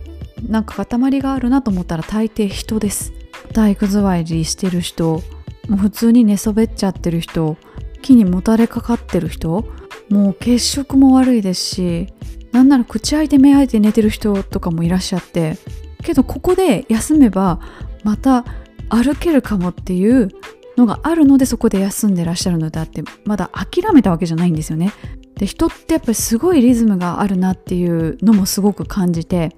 [0.47, 3.13] なんか塊があるなと思ったら大抵人です。
[3.53, 5.23] 体育座りしてる人
[5.67, 7.57] もう普通に寝そべっちゃってる人
[8.01, 9.65] 木にもたれかかってる人
[10.09, 12.13] もう血色も悪いですし
[12.51, 15.57] なんなら口開いて目開いて寝てる人とかもいらっしゃって
[16.03, 17.59] けどここで休めば
[18.03, 18.45] また
[18.89, 20.29] 歩けるかもっていう
[20.77, 24.91] のがあるのでそこで休んでらっしゃるのであってまだ諦めたわけじゃないんですよね。
[25.37, 29.55] で人ってやっぱりすごいリズムがあるなっていうのもすごく感じて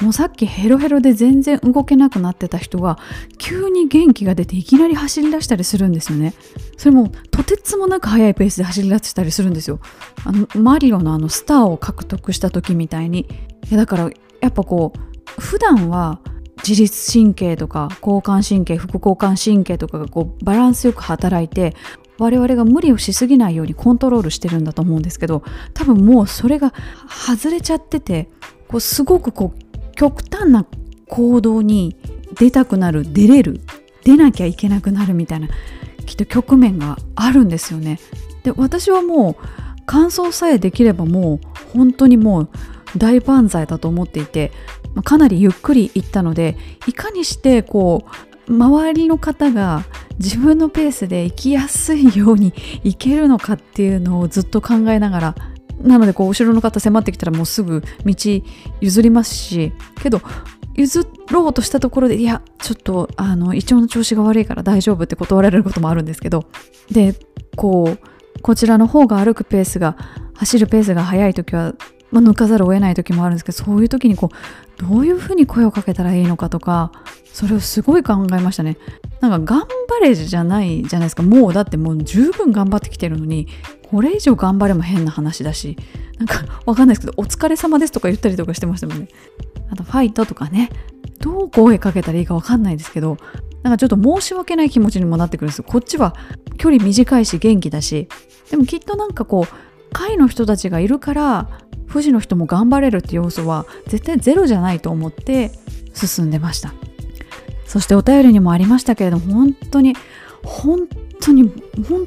[0.00, 2.98] もうさっきヘロヘロで全然動けなくなってた人が
[3.38, 6.32] 急に元気が出ていきなり走り出したりするんですよね。
[6.78, 9.78] それもとてつもなく速いペースで走り出したりするんですよ。
[10.24, 13.28] あのマリオのあのスターを獲得した時みたいに。
[13.70, 14.10] いやだから
[14.40, 16.20] やっぱこう普段は
[16.66, 21.74] 自律神経とか交感神経副交感神経とかがこうバランスよく働いて
[22.20, 25.42] 我々が無理をしすぎないようにコントロールしてるんだと思うんですけど
[25.72, 26.74] 多分もうそれが
[27.08, 28.28] 外れちゃってて
[28.68, 30.66] こうすごくこう極端な
[31.08, 31.96] 行動に
[32.38, 33.60] 出たくなる出れる
[34.04, 35.48] 出なきゃいけなくなるみたいな
[36.04, 37.98] きっと局面があるんですよね。
[38.42, 39.36] で私はもう
[39.86, 42.48] 乾燥さえできればもう本当にもう
[42.96, 44.52] 大万歳だと思っていて
[45.04, 46.56] かなりゆっくり行ったので
[46.86, 49.84] いかにしてこう周りの方が
[50.18, 55.34] 自分のペースで行きやすいように行けるのかっていうのをずっと考えながら
[55.80, 58.14] なのでこう後ろの方迫ってきたらもうすぐ道
[58.80, 59.72] 譲りますし
[60.02, 60.20] けど
[60.74, 66.44] 譲ろうとしたところでいやちょっとあの胃腸の調子が悪いから大丈夫って断られることもあるんですけど
[66.90, 67.14] で
[67.56, 69.96] こうこちらの方が歩くペースが
[70.34, 71.74] 走るペースが速い時は
[72.10, 76.92] まあ、抜かざるを得ない時もあるんですけどそういう時にこうどういうふうに声をかけたらいいのかとか
[77.32, 78.76] それをすごい考えましたね。
[79.20, 81.22] なんか頑張れじゃないじゃないですか。
[81.22, 83.46] もうだってもう十分頑張ってきてるのに
[83.88, 85.76] これ以上頑張れも変な話だし。
[86.18, 89.08] なんかわかんないですけどお疲れ様ですとか言ったりとかしてましたもんね。
[89.70, 90.68] あとファイトとかね。
[91.20, 93.18] どう声かけたらいいかわかんないですけど
[93.62, 95.64] なんかちょっと申し訳ない気持ちにもなってくるんですよ。
[95.68, 96.14] こっちは
[96.56, 98.08] 距離短いし元気だし。
[98.50, 101.48] でもきっとなんかこう会の人たちがいるから
[101.90, 105.50] 富士の人も頑張れるって要素は絶対ゼロじゃないと思って
[105.92, 106.72] 進んでました。
[107.66, 109.94] そしてお便りにもありましたけれども本当に
[110.42, 110.88] 本
[111.20, 111.52] 当に
[111.88, 112.04] 本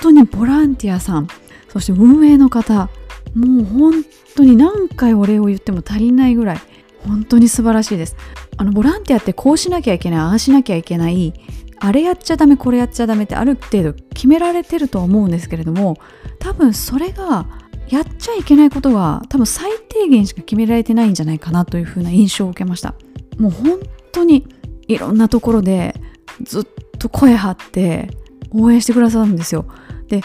[0.00, 1.28] 当にボランティアさん
[1.68, 2.88] そして運営の方
[3.34, 4.04] もう本
[4.36, 6.60] 当に何回お礼を言っても足りないぐらい
[7.06, 8.16] 本当に素晴らしいです。
[8.56, 11.32] あのボランティアってこうしなきゃいけないああしなきゃいけない
[11.78, 15.98] あれやっちゃダメこれやっちゃダメってある程度決められてるとは思うんですけれども
[16.38, 17.46] 多分それが
[17.92, 22.94] やっちゃいけないことは多分最低限しか決められてないんじゃないかなというふうな印象を受けました。
[23.38, 23.80] もう本
[24.12, 24.46] 当に
[24.88, 25.94] いろんなところで
[26.42, 26.64] ずっ
[26.98, 28.08] と声張って
[28.50, 29.66] 応援してくださるんですよ。
[30.08, 30.22] で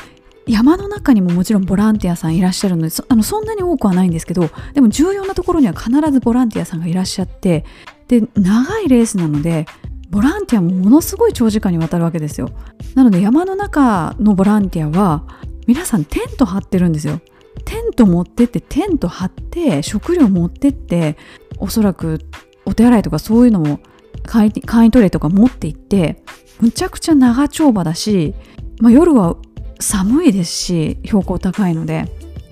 [0.48, 7.66] 山の中にももちろんボランティアさんいらっしゃるのでそあのそんなに多くはないんですけどでも重要なところには必ずボランティアさんがいらっしゃって
[8.08, 9.66] で長いレースなので
[10.10, 12.50] ボランティアもものすごい長時間にわたるわけですよ。
[12.96, 15.26] なので山の中のボランティアは
[15.68, 17.20] 皆さんテント張ってるんですよ。
[17.66, 21.18] テント持ってってテント張って食料持ってって
[21.58, 22.20] おそらく
[22.66, 23.80] お手洗いとかそういうのも
[24.26, 26.22] 簡易トイレとか持って行って
[26.60, 28.34] むちゃくちゃ長丁場だし、
[28.80, 29.38] まあ、夜は
[29.80, 32.06] 寒いですし標高高いので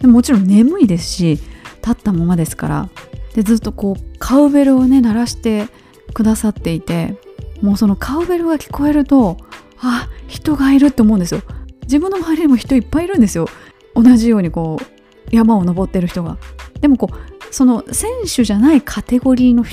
[0.03, 1.39] もちろん眠いですし
[1.82, 2.89] 立ったままですから。
[3.34, 5.68] でずっとこうカウベルをね鳴らして
[6.14, 7.16] くださっていて
[7.62, 9.38] もうそのカウベルが聞こえると
[9.78, 11.41] あ人がいるって思うんですよ。
[11.82, 13.47] 自分の周りにも人いっぱいいるんですよ。
[13.93, 14.95] 同じようにこう
[15.32, 16.38] 山を登ってる人が。
[16.82, 19.64] でもこうその選手じゃないカテゴリーの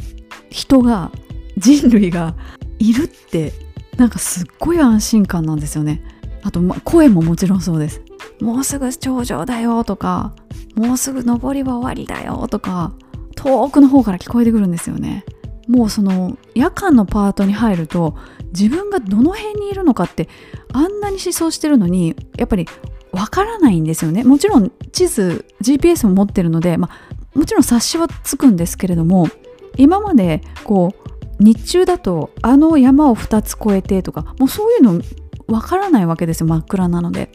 [0.50, 1.10] 人が
[1.56, 2.34] 人類が
[2.78, 3.52] いるって
[3.96, 6.02] なんかすっごい安心感なんですよね。
[6.42, 8.02] あと、ま、声ももちろんそうです。
[8.40, 10.34] もうすぐ頂上だよとか
[10.74, 12.92] もうすぐ登りは終わりだよとか
[13.36, 15.24] 遠くの方から聞こえてくるんですよね。
[15.68, 18.16] もうその夜間のパートに入ると
[18.52, 20.28] 自分がどの辺にいるのかって
[20.72, 22.66] あんなに思想してるのにやっぱり
[23.12, 24.24] わからないんですよね。
[24.24, 29.28] もちろん地図 GPS も持ってるので、まあ、もちろん察しはつくんですけれども
[29.76, 30.94] 今までこ
[31.40, 35.00] う日中だとあの山を2つ越えてとかもうそういうの
[35.46, 37.30] わからないわけですよ真っ暗なので。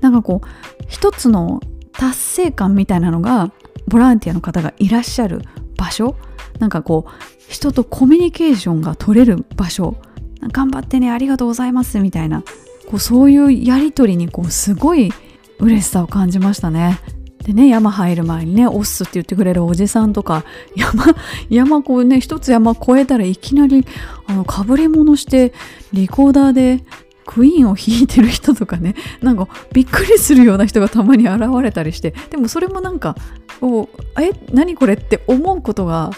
[0.00, 1.60] なんかこう一つの
[1.92, 3.52] 達成感みたいなのが
[3.88, 5.42] ボランティアの方がいらっしゃる
[5.76, 6.16] 場所。
[6.58, 7.10] なんかこう
[7.50, 9.96] 人とコミュニケーションが取れる場所。
[10.52, 12.42] 頑張ってねありがとうございますみたいな。
[12.90, 15.12] こうそういうやり取りにこうすごい
[15.60, 16.98] 嬉しさを感じましたね。
[17.44, 20.44] でね山入る前にね「オッス」って言ってくれるおじさんとか
[20.76, 21.04] 山
[21.48, 23.86] 山こうね一つ山越えたらいきなり
[24.26, 25.52] あのかぶり物して
[25.92, 26.84] リコーダーで
[27.24, 33.16] クイーンを弾いてる人とかね なんかびっくりするような人がたまに現れたりしてでもそれもなんか
[34.20, 36.10] え何これって思うことが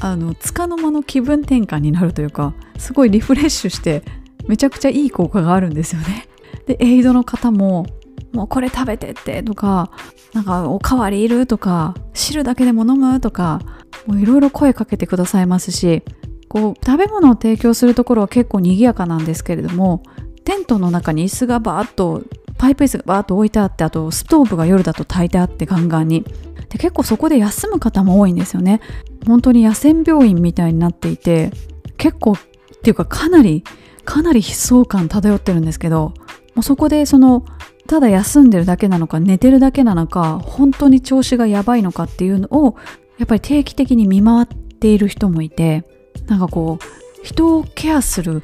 [0.00, 4.02] あの束の間の気分転換になるというかすごいリフレッシュして
[4.48, 6.26] めちゃくちゃいい効果があるんですよね。
[6.66, 7.86] でエイドの方も
[8.32, 9.90] もうこれ食べてってとか
[10.32, 13.60] なんかおかわりいるとか汁だけでも飲むとか
[14.08, 16.02] いろいろ声かけてくださいますし
[16.48, 20.02] こう食べ物を提供するところは結構賑やかなんですけれども
[20.44, 22.22] テントの中に椅子がバーッと
[22.58, 26.24] パイプ椅子がバーッと置いてあってあとストーブが夜だと炊いてあってガンガンに
[26.68, 28.80] で結構そこで休む方も多いんですよね
[29.26, 31.50] 本当に野戦病院みたいになっていて
[31.96, 32.38] 結構っ
[32.82, 33.64] ていうかかなり
[34.04, 36.14] かなり悲壮感漂ってるんですけど
[36.54, 37.44] もうそこでその
[37.86, 42.76] ただ休んでるだけなのか寝てるだけなのか本当に調子がやばいのかっていうのを
[43.18, 45.84] やっぱり定期的に見回っている人もいて
[46.26, 48.42] なんかこう人をケアする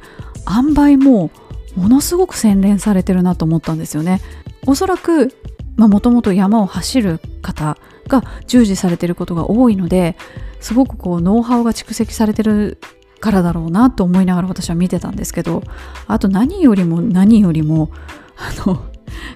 [0.49, 1.31] 塩梅も
[1.75, 4.19] ものすごく洗練されてるなと思ったんですよね。
[4.67, 5.31] おそらく
[5.77, 10.15] もともと山を走る方が従事されてることが多いので
[10.59, 12.77] すごくこうノウハウが蓄積されてる
[13.21, 15.63] からだろうなと思いながら私は見てたんですけど
[16.07, 17.91] あと何よりも何よりも
[18.35, 18.83] あの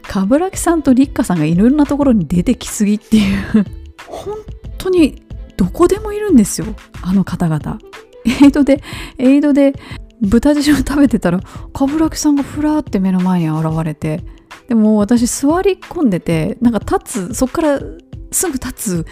[0.04, 3.66] 冠城さんと立花さんがいろんなところに出てきすぎっていう
[4.08, 4.36] 本
[4.78, 5.24] 当に
[5.56, 6.68] どこでもいるんですよ
[7.02, 7.80] あの方々。
[8.26, 8.82] エイドで
[9.20, 9.74] エイドで
[10.22, 11.40] 豚汁を食べてたら
[11.74, 14.24] 冠城さんがふらーって目の前に現れて
[14.68, 17.80] でも私座り込んでてなんか立つそっから
[18.32, 19.06] すぐ立つ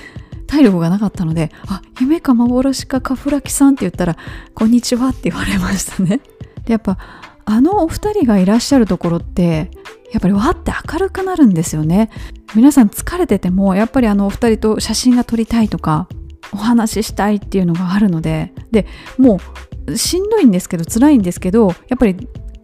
[0.47, 4.17] 体力がなかったので「あ夢か幻か冠城さん」って言ったら
[4.53, 6.21] 「こんにちは」って言われましたね。
[6.65, 6.97] でやっぱ
[7.45, 9.69] あのお二人がいらっしゃるところって
[10.11, 12.09] やっぱりわって明るくなるんですよね
[12.55, 16.07] 皆さん疲れててもやっぱりあのお二人と写真が撮りたいとか
[16.53, 18.85] お話ししたいっていうのがあるのでで
[19.17, 19.39] も
[19.87, 22.15] うしんどいんですけど辛いんですけどやっぱり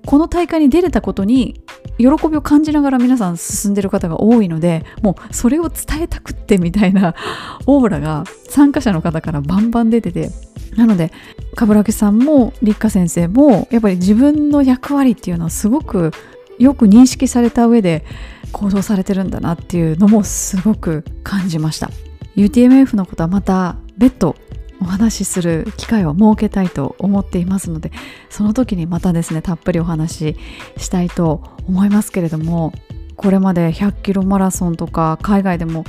[0.09, 1.61] この大会に出れたことに
[1.99, 7.13] 喜びを感じながら皆さん進んでる方が多いのでもうそれを伝えたくってみたいな
[7.67, 10.31] オーラが参加者の方からバンバン出てて
[10.75, 11.11] なので
[11.53, 16.09] 冠城さんも立花先生もやっぱり自分の役割っていうのはすごく
[16.57, 18.03] よく認識された上で
[18.51, 21.91] 行動されてるんだなっていうのもすごく感じました。
[22.35, 24.35] UTMF のことはまた別途
[24.81, 27.91] お話しする機会を設けたいと思っていますので
[28.29, 30.37] その時にまたですねたっぷりお話し
[30.77, 32.73] したいと思いますけれども
[33.15, 35.83] これまで100キロマラソンとか海外でも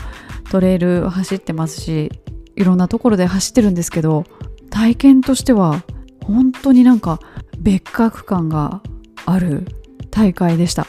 [0.50, 2.10] トレイル走ってますし
[2.56, 4.24] いろんなところで走ってるんですけど
[4.70, 5.84] 体験としては
[6.24, 7.20] 本当になんか
[7.58, 8.82] 別格感が
[9.26, 9.66] ある
[10.10, 10.86] 大会でした。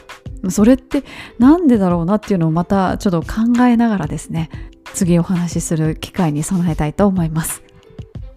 [0.49, 1.03] それって
[1.37, 4.49] 何でだろうなっていうのをまたちょっと考えながらですね
[4.93, 7.61] 次お話しする機会に備えたいと思います。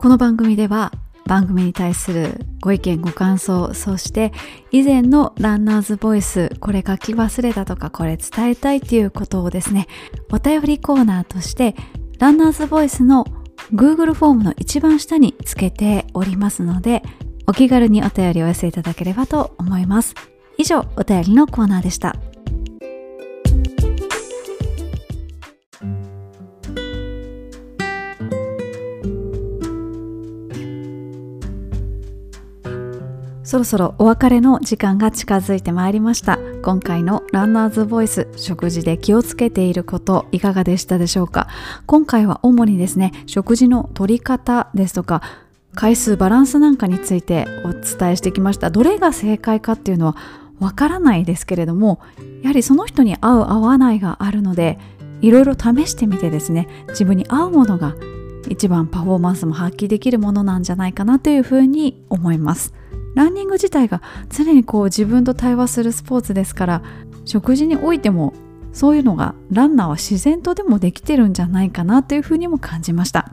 [0.04, 0.92] この番組では
[1.24, 4.34] 番組に対するご意見ご感想そして
[4.70, 9.86] 以前のランナーズボイスこれ書き忘れたとかこれ伝えたいっていうことをですね
[10.30, 11.74] お便りコーナーとして
[12.18, 13.24] ランナーズボイスの
[13.72, 17.02] Google フォームの一番下につけておりますので
[17.46, 20.14] お気軽にお便りお寄せいただければと思います。
[20.58, 22.14] 以上お便りのコーナーでした。
[33.54, 36.40] そろそろお別れの時間が近づいてまいりました。
[36.60, 41.46] 今回のランナーズボイス食事で気をつけていることいかがでしたでしょうか？
[41.86, 45.22] 今回は主にですね食事の取り方ですとか
[45.72, 48.70] 回数バランスなんかについてお伝えしてきました。
[48.70, 50.16] どれが正解かっていうのは
[50.58, 52.00] わからないですけれども
[52.42, 54.80] やはりその人に合う合わないがあるので
[55.20, 57.94] いろいろ試してみてですね自分に合うものが
[58.48, 62.74] 一番パフォーマンスも発揮できるものなんじゃないかなというふうに思います。
[63.14, 66.82] ランニング自体が常にこう自分と対話するスポーツですから
[67.24, 68.34] 食事においても
[68.72, 73.32] そういうのがランナーは自然とでもできてるんじゃないかなというふうにも感じました。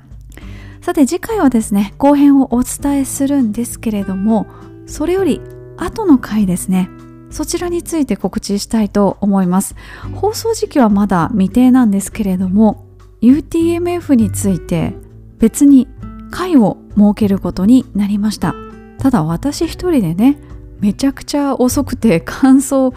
[0.82, 4.47] さて次回はですね後編をお伝えするんですけれども
[4.88, 5.39] それより
[5.77, 6.89] 後の回ですね
[7.29, 9.75] そちらについて告知したいと思います。
[10.15, 12.86] 放送時期はまだ未定なんですけれども
[13.21, 14.93] UTMF について
[15.38, 15.88] 別に
[16.29, 18.53] 会を設けることになりました。
[19.02, 20.38] ただ私一人でね
[20.80, 22.93] めちゃくちゃ遅くて 感想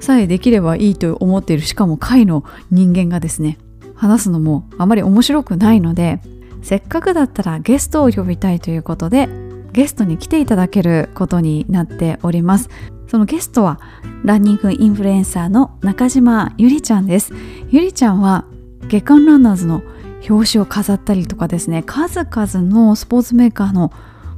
[0.00, 3.58] さえできればいいと思っているしかも会の人間がですね
[3.94, 6.20] 話すのもあまり面白くないので
[6.62, 9.28] せっかくだったらゲストを呼びたいということで
[9.72, 12.68] ゲストに来ていただけることになっております。
[13.08, 13.80] そのゲストは
[14.22, 17.32] ランニングインフルエンサーの中島ゆりちゃんです。
[17.70, 18.44] ゆりちゃんは
[18.88, 19.82] 月刊ランナーズの
[20.28, 23.92] 表紙を飾ったりとかですね数々のスポーツメーカーの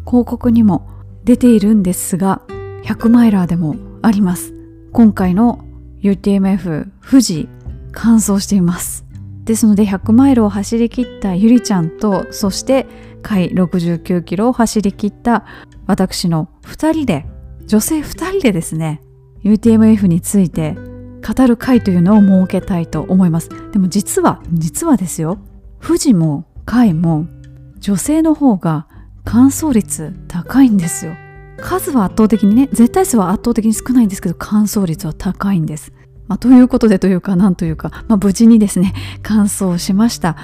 [0.06, 0.88] 広告にも
[1.24, 2.42] 出ているんですが
[2.84, 4.52] 100マイラーでもあります。
[4.92, 5.64] 今回の
[6.02, 7.48] UTMF 富士
[7.92, 9.06] 完走しています。
[9.44, 12.86] ですので100マイルを走り切ったゆりちゃんとそして
[13.22, 15.46] 回69キロを走り切った
[15.86, 17.26] 私の2人で
[17.66, 19.00] 女性2人でですね
[19.44, 20.76] UTMF について
[21.26, 23.48] 語る会というのを設けたいと思います。
[23.72, 25.38] でも実は実はですよ。
[25.80, 27.26] 富士も海も
[27.78, 28.88] 女性の方が
[29.24, 31.14] 乾燥率高いんですよ。
[31.58, 35.92] 数は圧倒的にね絶対数は圧倒的に少ないんですけど乾燥率は高いんです、
[36.26, 40.36] まあ、ということでというかなんというか、まあ、無事にですね 乾燥しました。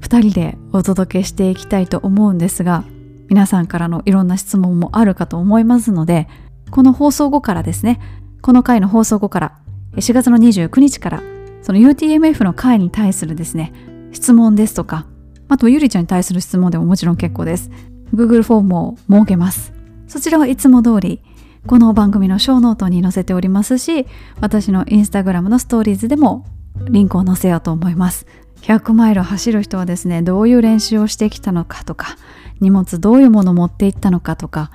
[0.00, 2.84] 2人でお届けしていきたいと思うんですが
[3.28, 6.28] 皆さんからのいろんな質問もあるかと思いますので
[6.70, 7.98] この放送後からですね
[8.42, 9.58] この回の放送後から
[9.96, 11.22] 4月の29日から
[11.62, 13.72] その UTMF の回に対するですね
[14.12, 15.06] 質問ですとか
[15.48, 17.70] あとゆりちゃんに対する質問でももちろん結構です。
[18.14, 19.72] Google フォームを設けます。
[20.08, 21.20] そちらはいつも通り
[21.66, 24.06] この番組のショーノートに載せておりますし
[24.40, 26.46] 私のインスタグラムのストーリーズでも
[26.88, 28.26] リンクを載せようと思います。
[28.62, 32.16] 100マイル走る人はですねどういう練習をしてきたのかとか
[32.60, 34.70] 荷物どういうものを持っていったのかとか、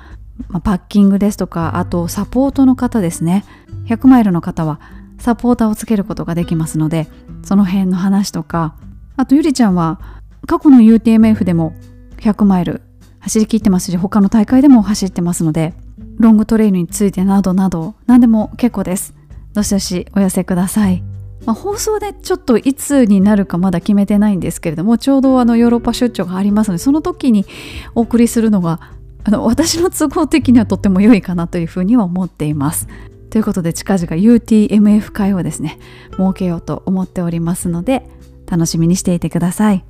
[0.50, 3.46] まあ、パッキングですとかあとサポートの方ですね。
[3.86, 4.80] 100マイルの方は
[5.18, 7.08] サポーターをつけることができますので
[7.44, 8.76] その辺の話とか
[9.18, 10.00] あとゆりちゃんは
[10.48, 11.74] 過去の UTMF でも
[12.18, 12.82] 100マイル
[13.22, 15.74] 走り切ってますし他の大会でも走ってますので
[16.18, 19.16] ロングトレイルについてなどなど何でも結構です。
[19.54, 21.04] どしどしお寄せください、
[21.46, 27.46] まあ、放送でちょっといつになるかまだ決めてないんですけれどもちょうどあのヨーロッパ出張がありますのでその時に
[27.94, 28.80] お送りするのが
[29.24, 32.88] あの私の都合的にはとっても良いかなというふうには思っています。
[33.30, 35.80] ということで近々 UTMF 会をですね
[36.12, 38.06] 設けようと思っておりますので
[38.46, 39.86] 楽しみにしていてください。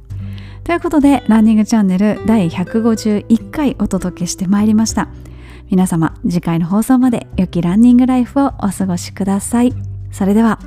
[0.64, 5.10] ということでランニングチャンネル第151回お届けしてまいりました。
[5.70, 9.74] 皆様次回の放送まで良きランニングライフをお過ごしください。
[10.12, 10.60] それでは。